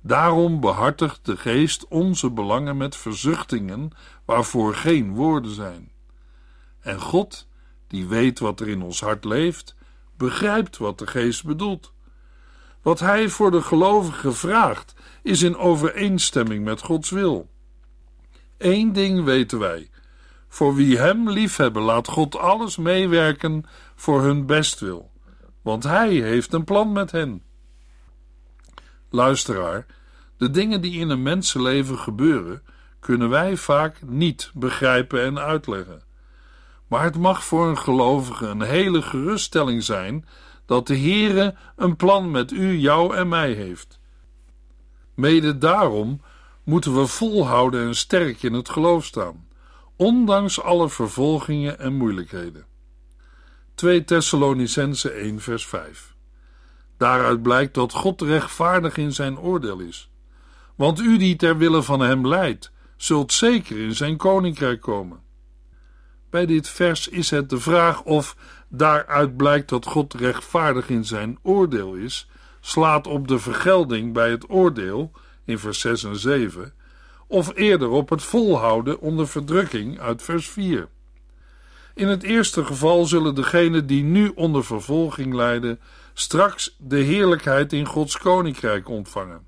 Daarom 0.00 0.60
behartigt 0.60 1.26
de 1.26 1.36
Geest 1.36 1.88
onze 1.88 2.30
belangen 2.30 2.76
met 2.76 2.96
verzuchtingen 2.96 3.90
waarvoor 4.24 4.74
geen 4.74 5.14
woorden 5.14 5.54
zijn. 5.54 5.92
En 6.80 7.00
God, 7.00 7.46
die 7.86 8.06
weet 8.06 8.38
wat 8.38 8.60
er 8.60 8.68
in 8.68 8.82
ons 8.82 9.00
hart 9.00 9.24
leeft, 9.24 9.74
begrijpt 10.16 10.76
wat 10.76 10.98
de 10.98 11.06
Geest 11.06 11.44
bedoelt. 11.44 11.92
Wat 12.82 13.00
Hij 13.00 13.28
voor 13.28 13.50
de 13.50 13.62
gelovigen 13.62 14.34
vraagt, 14.34 14.94
is 15.22 15.42
in 15.42 15.56
overeenstemming 15.56 16.64
met 16.64 16.82
Gods 16.82 17.10
wil. 17.10 17.48
Eén 18.60 18.92
ding 18.92 19.24
weten 19.24 19.58
wij: 19.58 19.90
voor 20.48 20.74
wie 20.74 20.98
Hem 20.98 21.30
liefhebben, 21.30 21.82
laat 21.82 22.08
God 22.08 22.36
alles 22.36 22.76
meewerken 22.76 23.64
voor 23.94 24.22
hun 24.22 24.46
bestwil, 24.46 25.10
want 25.62 25.84
Hij 25.84 26.08
heeft 26.08 26.52
een 26.52 26.64
plan 26.64 26.92
met 26.92 27.10
hen. 27.10 27.42
Luisteraar, 29.10 29.86
de 30.36 30.50
dingen 30.50 30.80
die 30.80 31.00
in 31.00 31.08
een 31.08 31.22
mensenleven 31.22 31.98
gebeuren, 31.98 32.62
kunnen 32.98 33.28
wij 33.28 33.56
vaak 33.56 34.02
niet 34.06 34.50
begrijpen 34.54 35.22
en 35.22 35.38
uitleggen. 35.38 36.02
Maar 36.86 37.02
het 37.02 37.16
mag 37.16 37.44
voor 37.44 37.68
een 37.68 37.78
gelovige 37.78 38.46
een 38.46 38.62
hele 38.62 39.02
geruststelling 39.02 39.82
zijn 39.82 40.26
dat 40.66 40.86
de 40.86 40.98
Heere 40.98 41.54
een 41.76 41.96
plan 41.96 42.30
met 42.30 42.50
u, 42.50 42.76
jou 42.76 43.16
en 43.16 43.28
mij 43.28 43.52
heeft. 43.52 44.00
Mede 45.14 45.58
daarom 45.58 46.20
moeten 46.64 46.94
we 46.94 47.06
volhouden 47.06 47.86
en 47.86 47.94
sterk 47.94 48.42
in 48.42 48.52
het 48.52 48.68
geloof 48.68 49.04
staan, 49.04 49.46
ondanks 49.96 50.62
alle 50.62 50.88
vervolgingen 50.88 51.78
en 51.78 51.92
moeilijkheden. 51.92 52.66
2 53.74 54.04
Thessalonicense 54.04 55.10
1 55.10 55.40
vers 55.40 55.66
5 55.66 56.14
Daaruit 56.96 57.42
blijkt 57.42 57.74
dat 57.74 57.92
God 57.92 58.20
rechtvaardig 58.20 58.96
in 58.96 59.12
zijn 59.12 59.38
oordeel 59.38 59.78
is. 59.78 60.10
Want 60.74 61.00
u 61.00 61.16
die 61.16 61.36
ter 61.36 61.56
wille 61.56 61.82
van 61.82 62.00
hem 62.00 62.26
leidt, 62.26 62.72
zult 62.96 63.32
zeker 63.32 63.78
in 63.78 63.94
zijn 63.94 64.16
koninkrijk 64.16 64.80
komen. 64.80 65.20
Bij 66.30 66.46
dit 66.46 66.68
vers 66.68 67.08
is 67.08 67.30
het 67.30 67.50
de 67.50 67.60
vraag 67.60 68.02
of 68.02 68.36
daaruit 68.68 69.36
blijkt 69.36 69.68
dat 69.68 69.86
God 69.86 70.14
rechtvaardig 70.14 70.88
in 70.88 71.04
zijn 71.04 71.38
oordeel 71.42 71.94
is, 71.94 72.28
slaat 72.60 73.06
op 73.06 73.28
de 73.28 73.38
vergelding 73.38 74.12
bij 74.12 74.30
het 74.30 74.50
oordeel 74.50 75.12
in 75.44 75.58
vers 75.58 75.80
6 75.80 76.04
en 76.04 76.16
7, 76.16 76.72
of 77.26 77.56
eerder 77.56 77.88
op 77.88 78.10
het 78.10 78.22
volhouden 78.22 79.00
onder 79.00 79.28
verdrukking 79.28 80.00
uit 80.00 80.22
vers 80.22 80.48
4. 80.48 80.88
In 81.94 82.08
het 82.08 82.22
eerste 82.22 82.64
geval 82.64 83.04
zullen 83.04 83.34
degenen 83.34 83.86
die 83.86 84.02
nu 84.02 84.32
onder 84.34 84.64
vervolging 84.64 85.34
lijden, 85.34 85.80
straks 86.12 86.76
de 86.78 86.98
heerlijkheid 86.98 87.72
in 87.72 87.86
Gods 87.86 88.18
koninkrijk 88.18 88.88
ontvangen. 88.88 89.46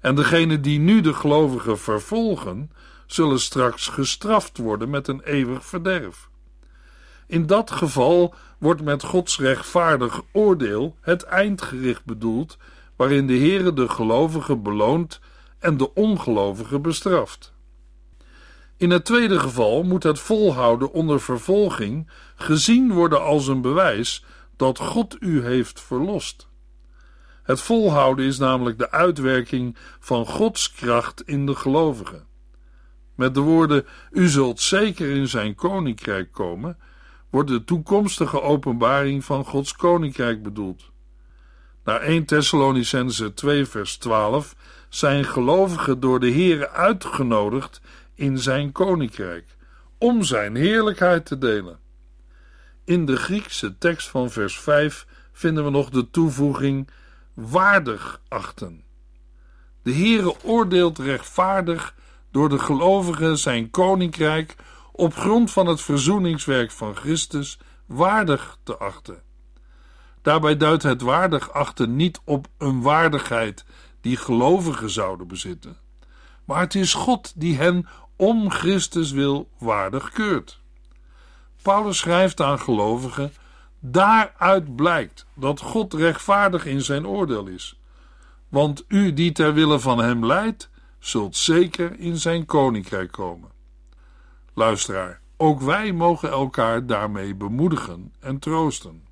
En 0.00 0.14
degenen 0.14 0.62
die 0.62 0.78
nu 0.78 1.00
de 1.00 1.14
gelovigen 1.14 1.78
vervolgen, 1.78 2.70
zullen 3.06 3.40
straks 3.40 3.88
gestraft 3.88 4.58
worden 4.58 4.90
met 4.90 5.08
een 5.08 5.20
eeuwig 5.20 5.66
verderf. 5.66 6.28
In 7.26 7.46
dat 7.46 7.70
geval 7.70 8.34
wordt 8.58 8.82
met 8.82 9.02
Gods 9.02 9.38
rechtvaardig 9.38 10.22
oordeel 10.32 10.96
het 11.00 11.22
eindgericht 11.22 12.04
bedoeld, 12.04 12.56
waarin 13.00 13.26
de 13.26 13.38
Heere 13.38 13.72
de 13.72 13.88
gelovigen 13.88 14.62
beloont 14.62 15.20
en 15.58 15.76
de 15.76 15.94
ongelovigen 15.94 16.82
bestraft. 16.82 17.52
In 18.76 18.90
het 18.90 19.04
tweede 19.04 19.38
geval 19.38 19.82
moet 19.82 20.02
het 20.02 20.18
volhouden 20.18 20.92
onder 20.92 21.20
vervolging 21.20 22.10
gezien 22.34 22.92
worden 22.92 23.22
als 23.22 23.46
een 23.46 23.60
bewijs 23.60 24.24
dat 24.56 24.78
God 24.78 25.16
u 25.20 25.44
heeft 25.44 25.80
verlost. 25.80 26.48
Het 27.42 27.60
volhouden 27.60 28.24
is 28.24 28.38
namelijk 28.38 28.78
de 28.78 28.90
uitwerking 28.90 29.76
van 29.98 30.26
Gods 30.26 30.72
kracht 30.72 31.22
in 31.22 31.46
de 31.46 31.54
gelovigen. 31.54 32.26
Met 33.14 33.34
de 33.34 33.40
woorden: 33.40 33.86
U 34.10 34.28
zult 34.28 34.60
zeker 34.60 35.10
in 35.10 35.28
zijn 35.28 35.54
koninkrijk 35.54 36.32
komen, 36.32 36.78
wordt 37.30 37.50
de 37.50 37.64
toekomstige 37.64 38.42
openbaring 38.42 39.24
van 39.24 39.44
Gods 39.44 39.76
koninkrijk 39.76 40.42
bedoeld. 40.42 40.90
Naar 41.90 42.00
1 42.00 42.24
Thessalonicense 42.24 43.34
2 43.34 43.66
vers 43.66 43.96
12 43.96 44.56
zijn 44.88 45.24
gelovigen 45.24 46.00
door 46.00 46.20
de 46.20 46.32
Here 46.32 46.70
uitgenodigd 46.70 47.80
in 48.14 48.38
zijn 48.38 48.72
koninkrijk, 48.72 49.56
om 49.98 50.22
zijn 50.22 50.54
heerlijkheid 50.54 51.26
te 51.26 51.38
delen. 51.38 51.78
In 52.84 53.06
de 53.06 53.16
Griekse 53.16 53.78
tekst 53.78 54.08
van 54.08 54.30
vers 54.30 54.58
5 54.58 55.06
vinden 55.32 55.64
we 55.64 55.70
nog 55.70 55.90
de 55.90 56.10
toevoeging 56.10 56.88
waardig 57.34 58.20
achten. 58.28 58.84
De 59.82 59.92
Heere 59.92 60.34
oordeelt 60.44 60.98
rechtvaardig 60.98 61.94
door 62.30 62.48
de 62.48 62.58
gelovigen 62.58 63.38
zijn 63.38 63.70
koninkrijk 63.70 64.56
op 64.92 65.14
grond 65.14 65.50
van 65.50 65.66
het 65.66 65.80
verzoeningswerk 65.80 66.70
van 66.70 66.96
Christus 66.96 67.58
waardig 67.86 68.58
te 68.62 68.76
achten. 68.76 69.29
Daarbij 70.22 70.56
duidt 70.56 70.82
het 70.82 71.00
waardig 71.00 71.52
achten 71.52 71.96
niet 71.96 72.20
op 72.24 72.46
een 72.58 72.82
waardigheid 72.82 73.64
die 74.00 74.16
gelovigen 74.16 74.90
zouden 74.90 75.26
bezitten, 75.26 75.76
maar 76.44 76.60
het 76.60 76.74
is 76.74 76.94
God 76.94 77.32
die 77.36 77.56
hen 77.56 77.86
om 78.16 78.50
Christus 78.50 79.10
wil 79.10 79.48
waardig 79.58 80.10
keurt. 80.10 80.60
Paulus 81.62 81.98
schrijft 81.98 82.40
aan 82.40 82.58
gelovigen: 82.58 83.32
Daaruit 83.78 84.76
blijkt 84.76 85.26
dat 85.34 85.60
God 85.60 85.94
rechtvaardig 85.94 86.66
in 86.66 86.82
zijn 86.82 87.06
oordeel 87.06 87.46
is. 87.46 87.80
Want 88.48 88.84
u 88.88 89.12
die 89.12 89.32
ter 89.32 89.54
wille 89.54 89.80
van 89.80 89.98
hem 89.98 90.26
leidt, 90.26 90.70
zult 90.98 91.36
zeker 91.36 91.98
in 91.98 92.16
zijn 92.16 92.44
koninkrijk 92.44 93.12
komen. 93.12 93.50
Luisteraar, 94.54 95.20
ook 95.36 95.60
wij 95.60 95.92
mogen 95.92 96.30
elkaar 96.30 96.86
daarmee 96.86 97.34
bemoedigen 97.34 98.12
en 98.20 98.38
troosten. 98.38 99.04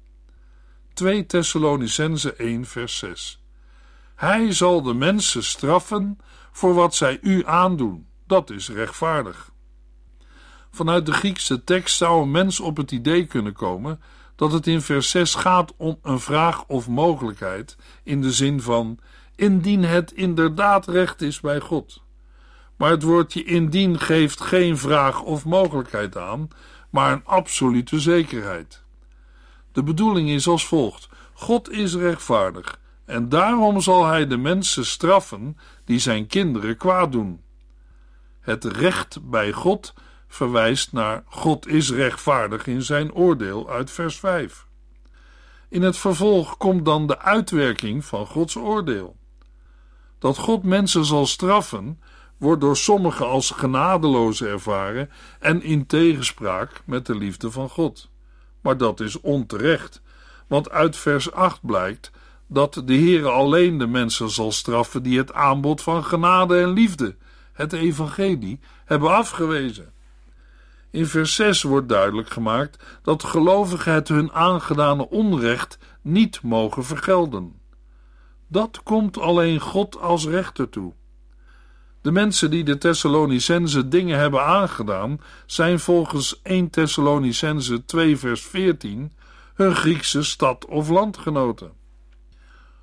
2 0.99 1.27
Thessalonicense 1.27 2.35
1 2.35 2.65
vers 2.65 2.99
6 2.99 3.43
Hij 4.15 4.53
zal 4.53 4.83
de 4.83 4.95
mensen 4.95 5.45
straffen 5.45 6.19
voor 6.53 6.75
wat 6.75 6.95
zij 6.95 7.19
u 7.23 7.47
aandoen. 7.47 8.07
Dat 8.27 8.51
is 8.51 8.69
rechtvaardig. 8.69 9.51
Vanuit 10.71 11.07
de 11.07 11.13
Griekse 11.13 11.65
tekst 11.65 11.97
zou 11.97 12.23
een 12.23 12.31
mens 12.31 12.61
op 12.61 12.77
het 12.77 12.93
idee 12.93 13.27
kunnen 13.27 13.53
komen 13.53 14.01
dat 14.37 14.53
het 14.53 14.67
in 14.67 14.81
vers 14.81 15.11
6 15.11 15.35
gaat 15.35 15.75
om 15.77 15.99
een 16.03 16.21
vraag 16.21 16.65
of 16.67 16.89
mogelijkheid, 16.89 17.77
in 18.03 18.21
de 18.21 18.33
zin 18.33 18.61
van 18.61 18.99
indien 19.37 19.85
het 19.85 20.13
inderdaad 20.13 20.87
recht 20.87 21.23
is 21.23 21.41
bij 21.41 21.61
God. 21.61 22.03
Maar 22.77 22.91
het 22.91 23.03
woordje 23.03 23.45
indien 23.45 23.99
geeft 23.99 24.41
geen 24.41 24.79
vraag 24.79 25.23
of 25.23 25.45
mogelijkheid 25.45 26.17
aan, 26.17 26.49
maar 26.91 27.13
een 27.13 27.25
absolute 27.25 28.01
zekerheid. 28.01 28.87
De 29.79 29.85
bedoeling 29.85 30.29
is 30.29 30.49
als 30.49 30.67
volgt: 30.67 31.09
God 31.33 31.71
is 31.71 31.95
rechtvaardig 31.95 32.81
en 33.05 33.29
daarom 33.29 33.81
zal 33.81 34.07
hij 34.07 34.27
de 34.27 34.37
mensen 34.37 34.87
straffen 34.87 35.57
die 35.85 35.99
zijn 35.99 36.27
kinderen 36.27 36.77
kwaad 36.77 37.13
doen. 37.13 37.43
Het 38.41 38.65
recht 38.65 39.31
bij 39.31 39.53
God 39.53 39.95
verwijst 40.29 40.93
naar 40.93 41.23
God 41.27 41.67
is 41.67 41.91
rechtvaardig 41.91 42.67
in 42.67 42.83
zijn 42.83 43.13
oordeel 43.13 43.71
uit 43.71 43.91
vers 43.91 44.19
5. 44.19 44.67
In 45.69 45.83
het 45.83 45.97
vervolg 45.97 46.57
komt 46.57 46.85
dan 46.85 47.07
de 47.07 47.19
uitwerking 47.19 48.05
van 48.05 48.27
Gods 48.27 48.57
oordeel. 48.57 49.17
Dat 50.19 50.39
God 50.39 50.63
mensen 50.63 51.05
zal 51.05 51.27
straffen, 51.27 52.01
wordt 52.37 52.61
door 52.61 52.77
sommigen 52.77 53.27
als 53.27 53.51
genadeloos 53.51 54.43
ervaren 54.43 55.11
en 55.41 55.63
in 55.63 55.87
tegenspraak 55.87 56.83
met 56.85 57.07
de 57.07 57.15
liefde 57.15 57.51
van 57.51 57.69
God. 57.69 58.11
Maar 58.69 58.77
dat 58.77 59.01
is 59.01 59.21
onterecht, 59.21 60.03
want 60.47 60.71
uit 60.71 60.97
vers 60.97 61.33
8 61.33 61.61
blijkt 61.63 62.11
dat 62.47 62.83
de 62.85 62.95
Heere 62.95 63.29
alleen 63.29 63.79
de 63.79 63.87
mensen 63.87 64.31
zal 64.31 64.53
straffen 64.53 65.03
die 65.03 65.19
het 65.19 65.33
aanbod 65.33 65.83
van 65.83 66.05
genade 66.05 66.61
en 66.61 66.69
liefde, 66.69 67.17
het 67.53 67.73
evangelie, 67.73 68.61
hebben 68.85 69.11
afgewezen. 69.11 69.93
In 70.91 71.07
vers 71.07 71.35
6 71.35 71.63
wordt 71.63 71.89
duidelijk 71.89 72.31
gemaakt 72.31 72.85
dat 73.03 73.25
gelovigen 73.25 73.93
het 73.93 74.09
hun 74.09 74.33
aangedane 74.33 75.09
onrecht 75.09 75.79
niet 76.03 76.43
mogen 76.43 76.85
vergelden. 76.85 77.61
Dat 78.49 78.83
komt 78.83 79.19
alleen 79.19 79.61
God 79.61 80.01
als 80.01 80.27
rechter 80.27 80.69
toe. 80.69 80.93
De 82.09 82.15
mensen 82.15 82.51
die 82.51 82.65
de 82.65 82.79
Thessalonicense 82.79 83.89
dingen 83.89 84.19
hebben 84.19 84.45
aangedaan, 84.45 85.21
zijn 85.47 85.81
volgens 85.81 86.41
1 86.43 86.71
Thessalonicense 86.71 87.85
2 87.85 88.17
vers 88.17 88.43
14 88.43 89.13
hun 89.55 89.75
Griekse 89.75 90.23
stad 90.23 90.67
of 90.67 90.89
landgenoten. 90.89 91.73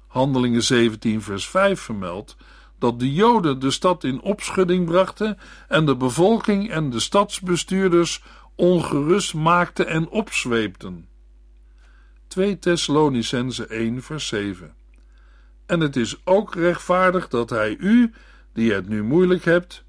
Handelingen 0.08 0.64
17 0.64 1.22
vers 1.22 1.48
5 1.48 1.80
vermeldt 1.80 2.36
dat 2.80 3.00
de 3.00 3.14
Joden 3.14 3.60
de 3.60 3.72
stad 3.72 4.04
in 4.04 4.22
opschudding 4.22 4.86
brachten 4.86 5.38
en 5.68 5.86
de 5.86 5.96
bevolking 5.96 6.72
en 6.72 6.90
de 6.90 7.00
stadsbestuurders 7.00 8.24
ongerust 8.56 9.34
maakten 9.34 9.88
en 9.88 10.10
opzweepten. 10.10 11.08
2 12.28 12.60
Thessalonicense 12.60 13.68
1 13.68 14.04
vers 14.04 14.28
7 14.28 14.74
En 15.66 15.80
het 15.80 15.96
is 15.96 16.26
ook 16.26 16.56
rechtvaardig 16.56 17.28
dat 17.28 17.50
hij 17.50 17.76
u, 17.80 18.14
die 18.56 18.74
het 18.74 18.88
nu 18.88 19.04
moeilijk 19.04 19.46
hebt, 19.46 19.84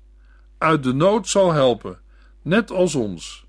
uit 0.58 0.82
de 0.82 0.92
nood 0.92 1.28
zal 1.28 1.52
helpen, 1.52 1.98
net 2.42 2.70
als 2.70 2.94
ons. 2.94 3.46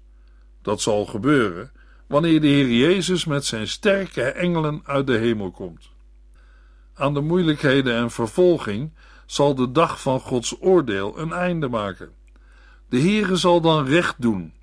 Dat 0.61 0.81
zal 0.81 1.05
gebeuren 1.05 1.71
wanneer 2.07 2.41
de 2.41 2.47
Heer 2.47 2.69
Jezus 2.71 3.25
met 3.25 3.45
zijn 3.45 3.67
sterke 3.67 4.21
engelen 4.21 4.81
uit 4.83 5.07
de 5.07 5.17
hemel 5.17 5.51
komt. 5.51 5.89
Aan 6.93 7.13
de 7.13 7.21
moeilijkheden 7.21 7.95
en 7.95 8.11
vervolging 8.11 8.91
zal 9.25 9.55
de 9.55 9.71
dag 9.71 10.01
van 10.01 10.19
Gods 10.19 10.55
oordeel 10.59 11.19
een 11.19 11.31
einde 11.31 11.67
maken. 11.67 12.09
De 12.89 12.99
Heere 12.99 13.35
zal 13.35 13.61
dan 13.61 13.85
recht 13.85 14.15
doen. 14.21 14.53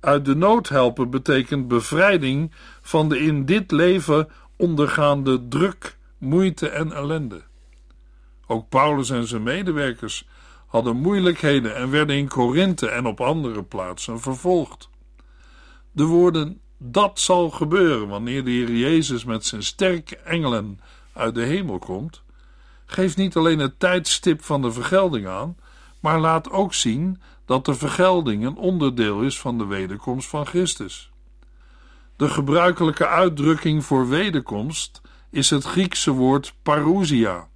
Uit 0.00 0.24
de 0.24 0.36
nood 0.36 0.68
helpen 0.68 1.10
betekent 1.10 1.68
bevrijding 1.68 2.52
van 2.80 3.08
de 3.08 3.18
in 3.18 3.44
dit 3.44 3.70
leven 3.70 4.28
ondergaande 4.56 5.48
druk, 5.48 5.96
moeite 6.18 6.68
en 6.68 6.92
ellende. 6.92 7.42
Ook 8.52 8.68
Paulus 8.68 9.10
en 9.10 9.26
zijn 9.26 9.42
medewerkers 9.42 10.26
hadden 10.66 10.96
moeilijkheden 10.96 11.76
en 11.76 11.90
werden 11.90 12.16
in 12.16 12.28
Korinthe 12.28 12.88
en 12.88 13.06
op 13.06 13.20
andere 13.20 13.62
plaatsen 13.62 14.20
vervolgd. 14.20 14.88
De 15.92 16.04
woorden 16.04 16.60
dat 16.78 17.20
zal 17.20 17.50
gebeuren 17.50 18.08
wanneer 18.08 18.44
de 18.44 18.50
Heer 18.50 18.70
Jezus 18.72 19.24
met 19.24 19.44
zijn 19.44 19.62
sterke 19.62 20.16
engelen 20.16 20.80
uit 21.12 21.34
de 21.34 21.42
hemel 21.42 21.78
komt, 21.78 22.22
geeft 22.86 23.16
niet 23.16 23.36
alleen 23.36 23.58
het 23.58 23.78
tijdstip 23.78 24.42
van 24.42 24.62
de 24.62 24.72
vergelding 24.72 25.26
aan, 25.26 25.56
maar 26.00 26.20
laat 26.20 26.50
ook 26.50 26.74
zien 26.74 27.20
dat 27.44 27.64
de 27.64 27.74
vergelding 27.74 28.44
een 28.44 28.56
onderdeel 28.56 29.22
is 29.22 29.40
van 29.40 29.58
de 29.58 29.66
wederkomst 29.66 30.28
van 30.28 30.46
Christus. 30.46 31.10
De 32.16 32.28
gebruikelijke 32.28 33.06
uitdrukking 33.06 33.84
voor 33.84 34.08
wederkomst 34.08 35.00
is 35.30 35.50
het 35.50 35.64
Griekse 35.64 36.10
woord 36.10 36.54
parousia, 36.62 37.50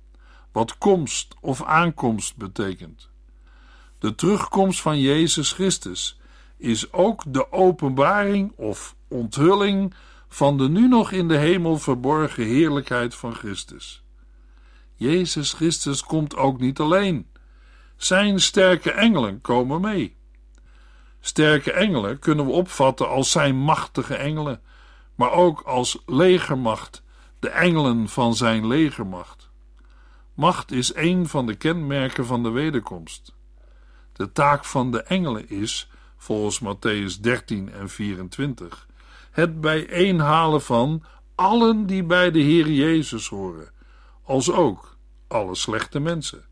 wat 0.56 0.78
komst 0.78 1.34
of 1.40 1.62
aankomst 1.62 2.36
betekent. 2.36 3.08
De 3.98 4.14
terugkomst 4.14 4.80
van 4.80 5.00
Jezus 5.00 5.52
Christus 5.52 6.18
is 6.56 6.92
ook 6.92 7.22
de 7.26 7.52
openbaring 7.52 8.52
of 8.56 8.96
onthulling 9.08 9.94
van 10.28 10.58
de 10.58 10.68
nu 10.68 10.88
nog 10.88 11.12
in 11.12 11.28
de 11.28 11.36
hemel 11.36 11.78
verborgen 11.78 12.44
heerlijkheid 12.44 13.14
van 13.14 13.34
Christus. 13.34 14.02
Jezus 14.94 15.52
Christus 15.52 16.02
komt 16.02 16.36
ook 16.36 16.60
niet 16.60 16.80
alleen. 16.80 17.26
Zijn 17.96 18.40
sterke 18.40 18.90
engelen 18.90 19.40
komen 19.40 19.80
mee. 19.80 20.16
Sterke 21.20 21.72
engelen 21.72 22.18
kunnen 22.18 22.46
we 22.46 22.52
opvatten 22.52 23.08
als 23.08 23.30
zijn 23.30 23.56
machtige 23.56 24.14
engelen, 24.14 24.60
maar 25.14 25.32
ook 25.32 25.60
als 25.60 26.02
legermacht, 26.06 27.02
de 27.38 27.48
engelen 27.48 28.08
van 28.08 28.34
zijn 28.34 28.66
legermacht. 28.66 29.45
Macht 30.36 30.72
is 30.72 30.94
een 30.94 31.28
van 31.28 31.46
de 31.46 31.54
kenmerken 31.54 32.26
van 32.26 32.42
de 32.42 32.50
wederkomst. 32.50 33.34
De 34.12 34.32
taak 34.32 34.64
van 34.64 34.90
de 34.90 35.02
engelen 35.02 35.48
is, 35.48 35.90
volgens 36.16 36.60
Matthäus 36.60 37.20
13 37.20 37.72
en 37.72 37.88
24, 37.88 38.86
het 39.30 39.60
bijeenhalen 39.60 40.62
van 40.62 41.02
allen 41.34 41.86
die 41.86 42.04
bij 42.04 42.30
de 42.30 42.38
Heer 42.38 42.70
Jezus 42.70 43.28
horen, 43.28 43.70
als 44.24 44.50
ook 44.50 44.96
alle 45.28 45.54
slechte 45.54 46.00
mensen. 46.00 46.44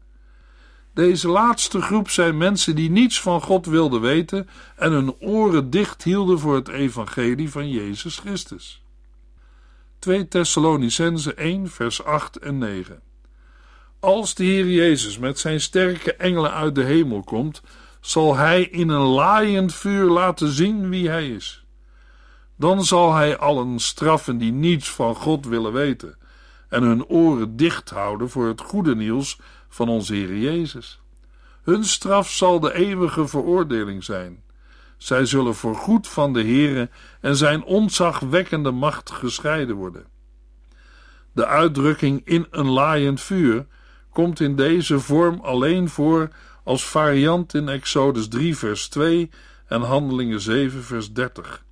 Deze 0.95 1.29
laatste 1.29 1.83
groep 1.83 2.11
zijn 2.11 2.37
mensen 2.37 2.75
die 2.75 2.91
niets 2.91 3.21
van 3.21 3.41
God 3.41 3.67
wilden 3.67 4.01
weten 4.01 4.49
en 4.77 4.93
hun 4.93 5.15
oren 5.21 5.71
dicht 5.71 6.03
hielden 6.03 6.39
voor 6.39 6.55
het 6.55 6.69
evangelie 6.69 7.51
van 7.51 7.71
Jezus 7.71 8.19
Christus. 8.19 8.83
2 9.99 10.29
Thessalonicense 10.29 11.35
1 11.35 11.71
vers 11.71 12.05
8 12.05 12.37
en 12.39 12.59
9 12.59 13.03
Als 14.05 14.35
de 14.35 14.45
Heer 14.45 14.67
Jezus 14.67 15.19
met 15.19 15.39
zijn 15.39 15.61
sterke 15.61 16.15
engelen 16.15 16.53
uit 16.53 16.75
de 16.75 16.83
hemel 16.83 17.23
komt, 17.23 17.63
zal 18.01 18.37
hij 18.37 18.63
in 18.63 18.89
een 18.89 19.07
laaiend 19.07 19.75
vuur 19.75 20.11
laten 20.11 20.49
zien 20.49 20.89
wie 20.89 21.09
hij 21.09 21.29
is. 21.29 21.65
Dan 22.57 22.85
zal 22.85 23.15
hij 23.15 23.37
allen 23.39 23.79
straffen 23.79 24.39
die 24.39 24.53
niets 24.53 24.91
van 24.91 25.15
God 25.15 25.47
willen 25.47 25.73
weten 25.73 26.19
en 26.69 26.83
hun 26.83 27.07
oren 27.07 27.57
dicht 27.57 27.91
houden 27.91 28.31
voor 28.31 28.47
het 28.47 28.61
goede 28.61 28.95
nieuws 28.95 29.41
van 29.69 29.89
onze 29.89 30.15
Heer 30.15 30.37
Jezus. 30.37 31.01
Hun 31.63 31.85
straf 31.85 32.31
zal 32.31 32.61
de 32.61 32.75
eeuwige 32.75 33.29
veroordeling 33.29 34.05
zijn. 34.05 34.43
Zij 34.97 35.27
zullen 35.27 35.55
voorgoed 35.55 36.09
van 36.09 36.33
de 36.33 36.43
Heere 36.43 36.91
en 37.21 37.37
zijn 37.37 37.65
ontzagwekkende 37.65 38.71
macht 38.71 39.11
gescheiden 39.11 39.77
worden. 39.77 40.07
De 41.33 41.47
uitdrukking 41.47 42.21
in 42.25 42.47
een 42.51 42.69
laaiend 42.69 43.21
vuur 43.21 43.67
komt 44.15 44.41
in 44.41 44.57
deze 44.57 45.01
vorm 45.01 45.41
alleen 45.41 45.89
voor 45.89 46.29
als 46.65 46.87
variant 46.87 47.55
in 47.55 47.69
Exodus 47.69 48.29
3 48.29 48.57
vers 48.57 48.89
2 48.89 49.31
en 49.67 49.81
Handelingen 49.81 50.41
7 50.41 50.83
vers 50.83 51.13
30. 51.13 51.65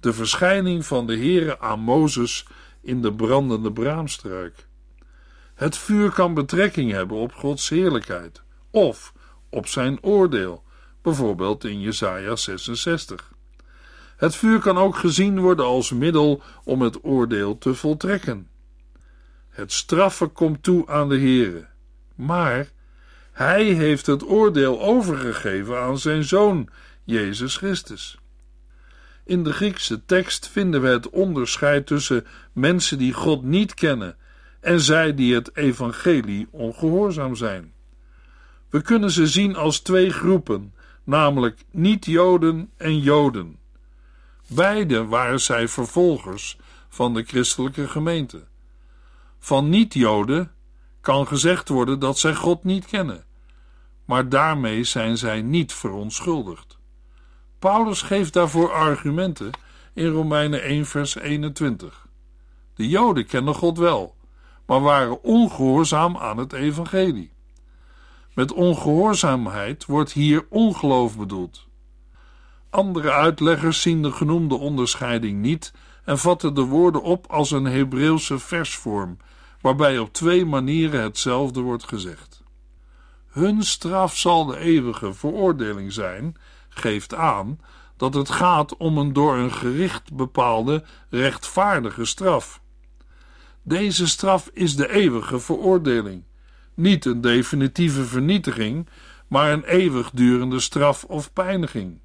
De 0.00 0.12
verschijning 0.12 0.86
van 0.86 1.06
de 1.06 1.16
Heere 1.16 1.60
aan 1.60 1.80
Mozes 1.80 2.46
in 2.82 3.02
de 3.02 3.12
brandende 3.12 3.72
braamstruik. 3.72 4.66
Het 5.54 5.76
vuur 5.76 6.10
kan 6.10 6.34
betrekking 6.34 6.90
hebben 6.90 7.16
op 7.16 7.32
Gods 7.32 7.68
heerlijkheid 7.68 8.42
of 8.70 9.12
op 9.50 9.66
zijn 9.66 10.02
oordeel, 10.02 10.62
bijvoorbeeld 11.02 11.64
in 11.64 11.80
Jesaja 11.80 12.36
66. 12.36 13.32
Het 14.16 14.36
vuur 14.36 14.58
kan 14.58 14.78
ook 14.78 14.96
gezien 14.96 15.40
worden 15.40 15.64
als 15.64 15.90
middel 15.90 16.42
om 16.64 16.82
het 16.82 17.04
oordeel 17.04 17.58
te 17.58 17.74
voltrekken. 17.74 18.49
Het 19.50 19.72
straffen 19.72 20.32
komt 20.32 20.62
toe 20.62 20.86
aan 20.86 21.08
de 21.08 21.18
Heere, 21.18 21.66
maar 22.14 22.70
hij 23.32 23.64
heeft 23.64 24.06
het 24.06 24.28
oordeel 24.28 24.80
overgegeven 24.80 25.80
aan 25.80 25.98
zijn 25.98 26.24
zoon, 26.24 26.68
Jezus 27.04 27.56
Christus. 27.56 28.18
In 29.24 29.44
de 29.44 29.52
Griekse 29.52 30.04
tekst 30.04 30.48
vinden 30.48 30.80
we 30.80 30.88
het 30.88 31.10
onderscheid 31.10 31.86
tussen 31.86 32.26
mensen 32.52 32.98
die 32.98 33.12
God 33.12 33.42
niet 33.42 33.74
kennen 33.74 34.16
en 34.60 34.80
zij 34.80 35.14
die 35.14 35.34
het 35.34 35.56
evangelie 35.56 36.48
ongehoorzaam 36.50 37.36
zijn. 37.36 37.72
We 38.68 38.82
kunnen 38.82 39.10
ze 39.10 39.26
zien 39.26 39.56
als 39.56 39.80
twee 39.80 40.10
groepen, 40.10 40.74
namelijk 41.04 41.58
niet-Joden 41.70 42.70
en 42.76 42.98
Joden. 42.98 43.58
Beide 44.46 45.04
waren 45.04 45.40
zij 45.40 45.68
vervolgers 45.68 46.58
van 46.88 47.14
de 47.14 47.22
christelijke 47.22 47.88
gemeente. 47.88 48.42
Van 49.40 49.68
niet-Joden 49.68 50.52
kan 51.00 51.26
gezegd 51.26 51.68
worden 51.68 51.98
dat 51.98 52.18
zij 52.18 52.34
God 52.34 52.64
niet 52.64 52.86
kennen, 52.86 53.24
maar 54.04 54.28
daarmee 54.28 54.84
zijn 54.84 55.16
zij 55.16 55.42
niet 55.42 55.72
verontschuldigd. 55.72 56.78
Paulus 57.58 58.02
geeft 58.02 58.32
daarvoor 58.32 58.72
argumenten 58.72 59.50
in 59.94 60.08
Romeinen 60.08 60.62
1, 60.62 60.86
vers 60.86 61.14
21. 61.14 62.06
De 62.74 62.88
Joden 62.88 63.26
kennen 63.26 63.54
God 63.54 63.78
wel, 63.78 64.16
maar 64.66 64.80
waren 64.80 65.22
ongehoorzaam 65.22 66.16
aan 66.16 66.36
het 66.36 66.52
evangelie. 66.52 67.32
Met 68.34 68.52
ongehoorzaamheid 68.52 69.84
wordt 69.84 70.12
hier 70.12 70.46
ongeloof 70.48 71.16
bedoeld. 71.16 71.68
Andere 72.70 73.10
uitleggers 73.10 73.80
zien 73.80 74.02
de 74.02 74.12
genoemde 74.12 74.54
onderscheiding 74.54 75.40
niet 75.40 75.72
en 76.10 76.18
vatten 76.18 76.54
de 76.54 76.64
woorden 76.64 77.02
op 77.02 77.26
als 77.26 77.50
een 77.50 77.64
Hebreeuwse 77.64 78.38
versvorm, 78.38 79.16
waarbij 79.60 79.98
op 79.98 80.12
twee 80.12 80.46
manieren 80.46 81.02
hetzelfde 81.02 81.60
wordt 81.60 81.84
gezegd. 81.84 82.42
Hun 83.28 83.62
straf 83.62 84.16
zal 84.16 84.44
de 84.44 84.58
eeuwige 84.58 85.12
veroordeling 85.12 85.92
zijn, 85.92 86.36
geeft 86.68 87.14
aan 87.14 87.60
dat 87.96 88.14
het 88.14 88.30
gaat 88.30 88.76
om 88.76 88.98
een 88.98 89.12
door 89.12 89.36
een 89.36 89.52
gericht 89.52 90.12
bepaalde 90.14 90.84
rechtvaardige 91.10 92.04
straf. 92.04 92.60
Deze 93.62 94.06
straf 94.08 94.50
is 94.52 94.76
de 94.76 94.90
eeuwige 94.90 95.38
veroordeling, 95.38 96.24
niet 96.74 97.04
een 97.04 97.20
definitieve 97.20 98.04
vernietiging, 98.04 98.88
maar 99.28 99.52
een 99.52 99.64
eeuwigdurende 99.64 100.60
straf 100.60 101.04
of 101.04 101.32
pijniging. 101.32 101.98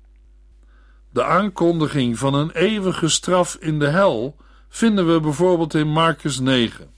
De 1.16 1.24
aankondiging 1.24 2.20
van 2.20 2.34
een 2.34 2.52
eeuwige 2.52 3.08
straf 3.08 3.56
in 3.60 3.80
de 3.80 3.88
hel 3.88 4.36
vinden 4.70 5.14
we 5.14 5.20
bijvoorbeeld 5.20 5.74
in 5.74 5.88
Marcus 5.88 6.40
9. 6.40 6.90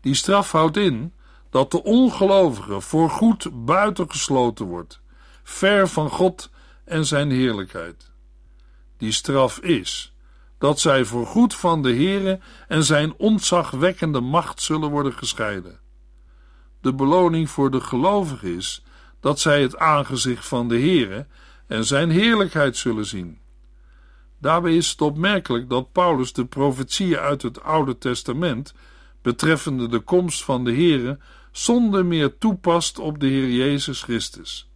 Die 0.00 0.14
straf 0.14 0.52
houdt 0.52 0.76
in 0.76 1.12
dat 1.50 1.70
de 1.70 1.82
ongelovige 1.82 2.80
voorgoed 2.80 3.64
buitengesloten 3.64 4.66
wordt, 4.66 5.00
ver 5.42 5.88
van 5.88 6.10
God 6.10 6.50
en 6.84 7.04
zijn 7.04 7.30
heerlijkheid. 7.30 8.10
Die 8.98 9.12
straf 9.12 9.58
is 9.58 10.14
dat 10.58 10.80
zij 10.80 11.04
voorgoed 11.04 11.54
van 11.54 11.82
de 11.82 11.94
Heere 11.94 12.38
en 12.68 12.84
zijn 12.84 13.14
ontzagwekkende 13.16 14.20
macht 14.20 14.62
zullen 14.62 14.90
worden 14.90 15.12
gescheiden. 15.12 15.78
De 16.80 16.94
beloning 16.94 17.50
voor 17.50 17.70
de 17.70 17.80
gelovigen 17.80 18.56
is 18.56 18.84
dat 19.20 19.40
zij 19.40 19.62
het 19.62 19.76
aangezicht 19.78 20.46
van 20.46 20.68
de 20.68 20.78
Heere 20.78 21.26
en 21.66 21.84
zijn 21.84 22.10
heerlijkheid 22.10 22.76
zullen 22.76 23.06
zien. 23.06 23.38
Daarbij 24.38 24.76
is 24.76 24.90
het 24.90 25.00
opmerkelijk 25.00 25.70
dat 25.70 25.92
Paulus 25.92 26.32
de 26.32 26.46
profetieën 26.46 27.18
uit 27.18 27.42
het 27.42 27.62
Oude 27.62 27.98
Testament 27.98 28.74
betreffende 29.22 29.88
de 29.88 30.00
komst 30.00 30.44
van 30.44 30.64
de 30.64 30.72
Heere 30.72 31.18
zonder 31.52 32.06
meer 32.06 32.38
toepast 32.38 32.98
op 32.98 33.20
de 33.20 33.26
Heer 33.26 33.50
Jezus 33.50 34.02
Christus. 34.02 34.70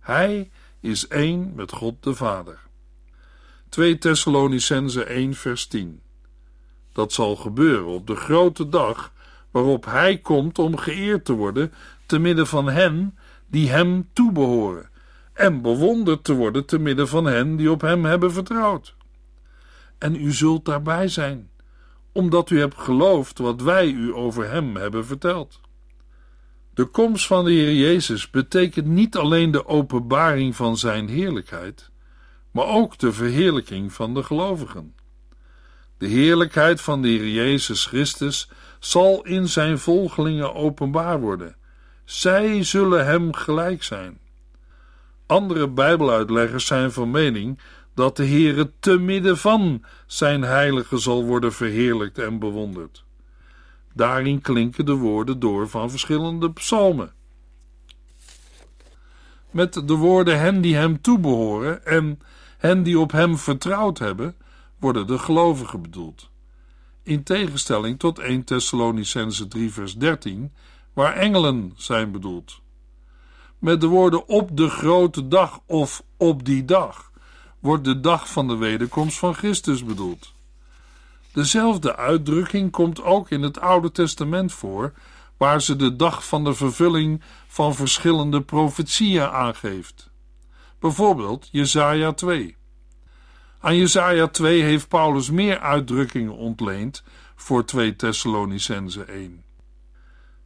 Hij 0.00 0.50
is 0.80 1.08
één 1.08 1.52
met 1.54 1.72
God 1.72 2.02
de 2.02 2.14
Vader. 2.14 2.58
2 3.68 3.98
Thessalonicense 3.98 5.04
1 5.04 5.34
vers 5.34 5.66
10 5.66 6.00
Dat 6.92 7.12
zal 7.12 7.36
gebeuren 7.36 7.86
op 7.86 8.06
de 8.06 8.16
grote 8.16 8.68
dag 8.68 9.12
waarop 9.50 9.84
Hij 9.84 10.18
komt 10.18 10.58
om 10.58 10.76
geëerd 10.76 11.24
te 11.24 11.32
worden 11.32 11.72
te 12.06 12.18
midden 12.18 12.46
van 12.46 12.68
hen 12.68 13.18
die 13.46 13.70
Hem 13.70 14.08
toebehoren 14.12 14.92
en 15.34 15.62
bewonderd 15.62 16.24
te 16.24 16.32
worden 16.32 16.64
te 16.66 16.78
midden 16.78 17.08
van 17.08 17.24
hen 17.24 17.56
die 17.56 17.70
op 17.70 17.80
Hem 17.80 18.04
hebben 18.04 18.32
vertrouwd. 18.32 18.94
En 19.98 20.14
u 20.14 20.32
zult 20.32 20.64
daarbij 20.64 21.08
zijn, 21.08 21.50
omdat 22.12 22.50
u 22.50 22.58
hebt 22.58 22.78
geloofd 22.78 23.38
wat 23.38 23.62
wij 23.62 23.88
u 23.88 24.14
over 24.14 24.50
Hem 24.50 24.76
hebben 24.76 25.06
verteld. 25.06 25.60
De 26.74 26.84
komst 26.84 27.26
van 27.26 27.44
de 27.44 27.50
Heer 27.50 27.74
Jezus 27.74 28.30
betekent 28.30 28.86
niet 28.86 29.16
alleen 29.16 29.50
de 29.50 29.66
openbaring 29.66 30.56
van 30.56 30.76
Zijn 30.76 31.08
heerlijkheid, 31.08 31.90
maar 32.50 32.66
ook 32.66 32.98
de 32.98 33.12
verheerlijking 33.12 33.92
van 33.92 34.14
de 34.14 34.22
gelovigen. 34.22 34.94
De 35.98 36.06
heerlijkheid 36.06 36.80
van 36.80 37.02
de 37.02 37.08
Heer 37.08 37.28
Jezus 37.28 37.86
Christus 37.86 38.50
zal 38.78 39.24
in 39.26 39.48
Zijn 39.48 39.78
volgelingen 39.78 40.54
openbaar 40.54 41.20
worden. 41.20 41.56
Zij 42.04 42.64
zullen 42.64 43.06
Hem 43.06 43.34
gelijk 43.34 43.82
zijn. 43.82 44.18
Andere 45.26 45.68
Bijbeluitleggers 45.68 46.66
zijn 46.66 46.92
van 46.92 47.10
mening 47.10 47.58
dat 47.94 48.16
de 48.16 48.26
Heere 48.26 48.72
te 48.80 48.98
midden 48.98 49.38
van 49.38 49.84
Zijn 50.06 50.42
heilige 50.42 50.98
zal 50.98 51.24
worden 51.24 51.52
verheerlijkt 51.52 52.18
en 52.18 52.38
bewonderd. 52.38 53.04
Daarin 53.92 54.40
klinken 54.40 54.84
de 54.84 54.94
woorden 54.94 55.38
door 55.38 55.68
van 55.68 55.90
verschillende 55.90 56.52
psalmen. 56.52 57.12
Met 59.50 59.72
de 59.88 59.94
woorden 59.94 60.40
hen 60.40 60.60
die 60.60 60.74
hem 60.74 61.00
toebehoren 61.00 61.86
en 61.86 62.20
hen 62.58 62.82
die 62.82 62.98
op 62.98 63.12
hem 63.12 63.38
vertrouwd 63.38 63.98
hebben, 63.98 64.36
worden 64.78 65.06
de 65.06 65.18
gelovigen 65.18 65.82
bedoeld. 65.82 66.30
In 67.02 67.22
tegenstelling 67.22 67.98
tot 67.98 68.18
1 68.18 68.44
Thessalonicense 68.44 69.48
3 69.48 69.72
vers 69.72 69.94
13, 69.94 70.52
waar 70.92 71.14
engelen 71.14 71.72
zijn 71.76 72.12
bedoeld. 72.12 72.62
Met 73.64 73.80
de 73.80 73.86
woorden 73.86 74.28
op 74.28 74.56
de 74.56 74.68
grote 74.68 75.28
dag 75.28 75.60
of 75.66 76.02
op 76.16 76.44
die 76.44 76.64
dag 76.64 77.10
wordt 77.60 77.84
de 77.84 78.00
dag 78.00 78.30
van 78.30 78.48
de 78.48 78.56
wederkomst 78.56 79.18
van 79.18 79.34
Christus 79.34 79.84
bedoeld. 79.84 80.32
Dezelfde 81.32 81.96
uitdrukking 81.96 82.70
komt 82.70 83.02
ook 83.02 83.30
in 83.30 83.42
het 83.42 83.60
Oude 83.60 83.92
Testament 83.92 84.52
voor, 84.52 84.92
waar 85.36 85.62
ze 85.62 85.76
de 85.76 85.96
dag 85.96 86.26
van 86.26 86.44
de 86.44 86.54
vervulling 86.54 87.22
van 87.46 87.74
verschillende 87.74 88.42
profetieën 88.42 89.30
aangeeft. 89.30 90.10
Bijvoorbeeld 90.78 91.48
Jesaja 91.50 92.12
2. 92.12 92.56
Aan 93.60 93.76
Jesaja 93.76 94.28
2 94.28 94.62
heeft 94.62 94.88
Paulus 94.88 95.30
meer 95.30 95.58
uitdrukkingen 95.58 96.36
ontleend 96.36 97.02
voor 97.34 97.64
2 97.64 97.96
Thessalonicense 97.96 99.04
1. 99.04 99.43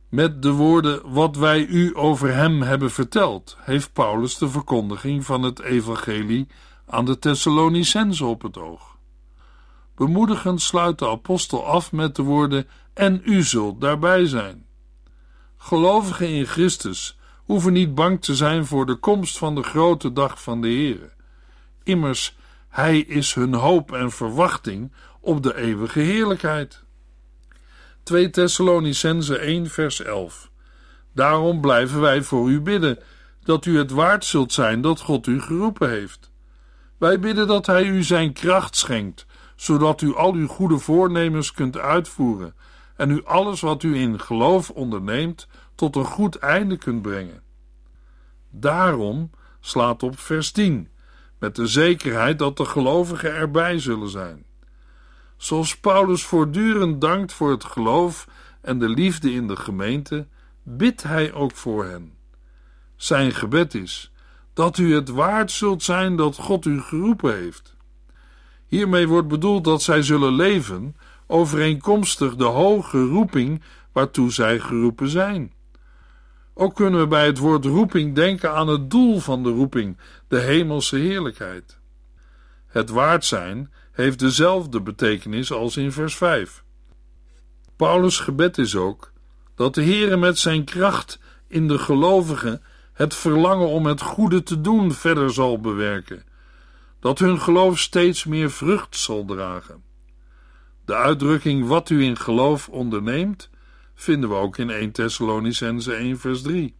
Met 0.09 0.42
de 0.42 0.51
woorden 0.51 1.12
wat 1.12 1.37
wij 1.37 1.66
u 1.66 1.97
over 1.97 2.35
hem 2.35 2.62
hebben 2.62 2.90
verteld, 2.90 3.57
heeft 3.61 3.92
Paulus 3.92 4.38
de 4.38 4.49
verkondiging 4.49 5.25
van 5.25 5.42
het 5.42 5.61
evangelie 5.61 6.49
aan 6.87 7.05
de 7.05 7.18
Thessalonicense 7.18 8.25
op 8.25 8.42
het 8.42 8.59
oog. 8.59 8.97
Bemoedigend 9.94 10.61
sluit 10.61 10.99
de 10.99 11.09
apostel 11.09 11.66
af 11.66 11.92
met 11.92 12.16
de 12.16 12.23
woorden: 12.23 12.66
En 12.94 13.21
u 13.25 13.42
zult 13.42 13.81
daarbij 13.81 14.27
zijn. 14.27 14.66
Gelovigen 15.57 16.29
in 16.29 16.47
Christus 16.47 17.18
hoeven 17.44 17.73
niet 17.73 17.94
bang 17.94 18.23
te 18.23 18.35
zijn 18.35 18.66
voor 18.66 18.87
de 18.87 18.97
komst 18.97 19.38
van 19.38 19.55
de 19.55 19.62
grote 19.62 20.12
dag 20.12 20.42
van 20.42 20.61
de 20.61 20.68
Heer. 20.68 21.14
Immers, 21.83 22.37
Hij 22.68 22.99
is 22.99 23.35
hun 23.35 23.55
hoop 23.55 23.92
en 23.92 24.11
verwachting 24.11 24.92
op 25.21 25.42
de 25.42 25.57
eeuwige 25.57 26.01
heerlijkheid. 26.01 26.87
2 28.09 28.31
Thessalonicense 28.31 29.38
1 29.38 29.66
vers 29.66 30.03
11. 30.03 30.51
Daarom 31.12 31.61
blijven 31.61 32.01
wij 32.01 32.23
voor 32.23 32.51
u 32.51 32.61
bidden, 32.61 32.99
dat 33.42 33.64
u 33.64 33.79
het 33.79 33.90
waard 33.90 34.25
zult 34.25 34.53
zijn 34.53 34.81
dat 34.81 35.01
God 35.01 35.27
u 35.27 35.40
geroepen 35.40 35.90
heeft. 35.90 36.31
Wij 36.99 37.21
bidden 37.21 37.47
dat 37.47 37.66
Hij 37.66 37.85
u 37.85 38.03
zijn 38.03 38.33
kracht 38.33 38.77
schenkt, 38.77 39.27
zodat 39.57 40.01
u 40.01 40.14
al 40.14 40.33
uw 40.33 40.47
goede 40.47 40.79
voornemens 40.79 41.53
kunt 41.53 41.79
uitvoeren 41.79 42.55
en 42.97 43.11
u 43.11 43.25
alles 43.25 43.61
wat 43.61 43.83
u 43.83 43.97
in 43.97 44.21
geloof 44.21 44.71
onderneemt 44.71 45.49
tot 45.75 45.97
een 45.97 46.05
goed 46.05 46.37
einde 46.37 46.77
kunt 46.77 47.03
brengen. 47.03 47.42
Daarom 48.51 49.31
slaat 49.61 50.03
op 50.03 50.18
vers 50.18 50.51
10, 50.51 50.88
met 51.38 51.57
de 51.57 51.66
zekerheid 51.66 52.38
dat 52.38 52.57
de 52.57 52.64
gelovigen 52.64 53.35
erbij 53.35 53.79
zullen 53.79 54.11
zijn. 54.11 54.47
Zoals 55.38 55.77
Paulus 55.77 56.24
voortdurend 56.24 57.01
dankt 57.01 57.33
voor 57.33 57.51
het 57.51 57.64
geloof 57.64 58.29
en 58.61 58.79
de 58.79 58.88
liefde 58.88 59.33
in 59.33 59.46
de 59.46 59.57
gemeente, 59.57 60.27
bidt 60.62 61.03
hij 61.03 61.33
ook 61.33 61.55
voor 61.55 61.85
hen. 61.85 62.12
Zijn 62.96 63.35
gebed 63.35 63.74
is 63.74 64.12
dat 64.53 64.79
u 64.79 64.94
het 64.94 65.09
waard 65.09 65.51
zult 65.51 65.83
zijn 65.83 66.16
dat 66.16 66.37
God 66.37 66.64
u 66.64 66.81
geroepen 66.81 67.35
heeft. 67.35 67.77
Hiermee 68.66 69.09
wordt 69.09 69.29
bedoeld 69.29 69.64
dat 69.64 69.83
zij 69.83 70.03
zullen 70.03 70.33
leven 70.33 70.96
overeenkomstig 71.27 72.37
de 72.37 72.44
hoge 72.44 73.07
roeping 73.07 73.62
waartoe 73.92 74.33
zij 74.33 74.61
geroepen 74.61 75.09
zijn. 75.09 75.53
Ook 76.55 76.74
kunnen 76.74 77.01
we 77.01 77.07
bij 77.07 77.27
het 77.27 77.38
woord 77.38 77.64
roeping 77.64 78.14
denken 78.14 78.53
aan 78.53 78.68
het 78.68 78.90
doel 78.90 79.18
van 79.18 79.42
de 79.42 79.51
roeping, 79.51 79.98
de 80.29 80.38
hemelse 80.38 80.96
heerlijkheid. 80.96 81.79
Het 82.66 82.90
waard 82.90 83.24
zijn 83.24 83.72
heeft 83.99 84.19
dezelfde 84.19 84.81
betekenis 84.81 85.53
als 85.53 85.77
in 85.77 85.93
vers 85.93 86.17
5. 86.17 86.65
Paulus' 87.77 88.19
gebed 88.19 88.59
is 88.59 88.77
ook 88.77 89.13
dat 89.55 89.75
de 89.75 89.83
Heere 89.83 90.17
met 90.17 90.39
zijn 90.39 90.65
kracht 90.65 91.19
in 91.49 91.69
de 91.69 91.79
gelovigen 91.79 92.63
het 92.93 93.15
verlangen 93.15 93.69
om 93.69 93.87
het 93.87 94.01
goede 94.01 94.43
te 94.43 94.61
doen 94.61 94.93
verder 94.93 95.33
zal 95.33 95.61
bewerken, 95.61 96.25
dat 97.01 97.19
hun 97.19 97.41
geloof 97.41 97.79
steeds 97.79 98.25
meer 98.25 98.51
vrucht 98.51 98.97
zal 98.97 99.25
dragen. 99.25 99.83
De 100.85 100.95
uitdrukking 100.95 101.67
wat 101.67 101.91
u 101.91 102.03
in 102.03 102.17
geloof 102.17 102.69
onderneemt, 102.69 103.51
vinden 103.95 104.29
we 104.29 104.35
ook 104.35 104.59
in 104.59 104.71
1 104.71 104.91
Thessalonicense 104.91 105.95
1 105.95 106.19
vers 106.19 106.43
3. 106.43 106.75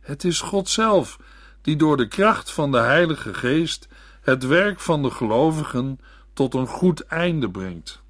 Het 0.00 0.24
is 0.24 0.40
God 0.40 0.68
zelf 0.68 1.18
die 1.62 1.76
door 1.76 1.96
de 1.96 2.08
kracht 2.08 2.52
van 2.52 2.72
de 2.72 2.78
Heilige 2.78 3.34
Geest 3.34 3.88
het 4.20 4.46
werk 4.46 4.80
van 4.80 5.02
de 5.02 5.10
gelovigen 5.10 5.98
tot 6.40 6.54
een 6.54 6.66
goed 6.66 7.00
einde 7.00 7.50
brengt. 7.50 8.02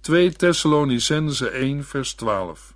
2 0.00 0.32
Thessalonicense 0.32 1.48
1 1.48 1.84
vers 1.84 2.14
12. 2.14 2.74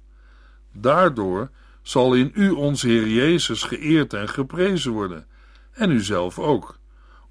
Daardoor 0.73 1.51
zal 1.83 2.15
in 2.15 2.31
u 2.35 2.51
onze 2.51 2.87
Heer 2.89 3.09
Jezus 3.09 3.63
geëerd 3.63 4.13
en 4.13 4.29
geprezen 4.29 4.93
worden, 4.93 5.27
en 5.73 5.91
u 5.91 6.01
zelf 6.01 6.39
ook, 6.39 6.79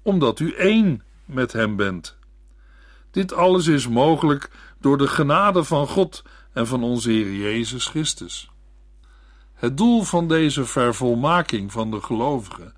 omdat 0.02 0.40
u 0.40 0.54
één 0.54 1.02
met 1.24 1.52
Hem 1.52 1.76
bent. 1.76 2.16
Dit 3.10 3.32
alles 3.32 3.66
is 3.66 3.88
mogelijk 3.88 4.50
door 4.80 4.98
de 4.98 5.08
genade 5.08 5.64
van 5.64 5.88
God 5.88 6.22
en 6.52 6.66
van 6.66 6.82
onze 6.82 7.10
Heer 7.10 7.32
Jezus 7.32 7.86
Christus. 7.86 8.50
Het 9.54 9.76
doel 9.76 10.02
van 10.02 10.28
deze 10.28 10.64
vervolmaking 10.64 11.72
van 11.72 11.90
de 11.90 12.00
gelovigen 12.00 12.74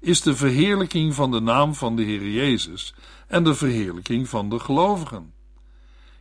is 0.00 0.20
de 0.20 0.36
verheerlijking 0.36 1.14
van 1.14 1.30
de 1.30 1.40
naam 1.40 1.74
van 1.74 1.96
de 1.96 2.02
Heer 2.02 2.28
Jezus 2.28 2.94
en 3.28 3.44
de 3.44 3.54
verheerlijking 3.54 4.28
van 4.28 4.48
de 4.48 4.58
gelovigen. 4.58 5.32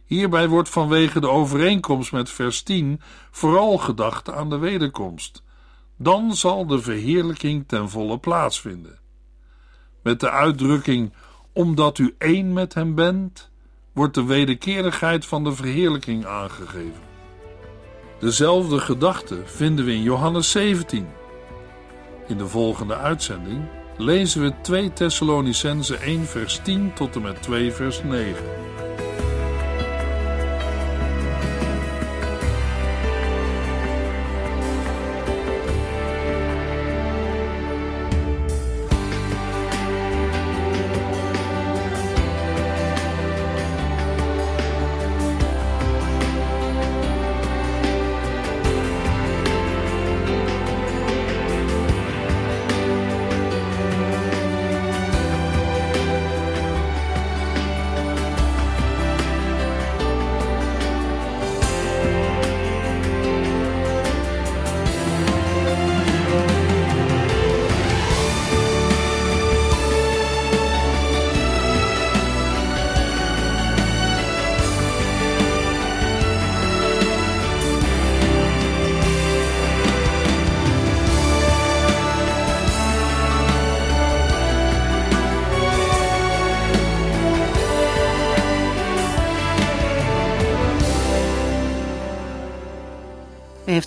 Hierbij 0.06 0.48
wordt 0.48 0.70
vanwege 0.70 1.20
de 1.20 1.30
overeenkomst 1.30 2.12
met 2.12 2.30
vers 2.30 2.64
10 2.64 3.02
vooral 3.32 3.78
gedacht 3.78 4.32
aan 4.32 4.50
de 4.50 4.58
wederkomst. 4.58 5.44
Dan 5.98 6.36
zal 6.36 6.66
de 6.66 6.82
verheerlijking 6.82 7.68
ten 7.68 7.90
volle 7.90 8.20
plaatsvinden. 8.20 9.00
Met 10.02 10.20
de 10.20 10.30
uitdrukking 10.30 11.14
omdat 11.54 11.98
u 11.98 12.16
één 12.18 12.54
met 12.54 12.74
hem 12.74 12.96
bent, 12.96 13.50
wordt 13.94 14.14
de 14.14 14.24
wederkerigheid 14.24 15.26
van 15.26 15.44
de 15.44 15.52
verheerlijking 15.52 16.26
aangegeven. 16.26 17.06
Dezelfde 18.20 18.80
gedachte 18.80 19.42
vinden 19.46 19.86
we 19.86 19.94
in 19.94 20.02
Johannes 20.02 20.52
17. 20.52 21.08
In 22.28 22.38
de 22.38 22.48
volgende 22.48 22.96
uitzending 22.96 23.66
lezen 23.98 24.42
we 24.42 24.54
2 24.62 24.94
Thessalonicense 24.94 25.98
1 25.98 26.26
vers 26.26 26.60
10 26.64 26.94
tot 26.94 27.16
en 27.16 27.22
met 27.22 27.42
2 27.42 27.72
vers 27.72 28.04
9. 28.04 28.36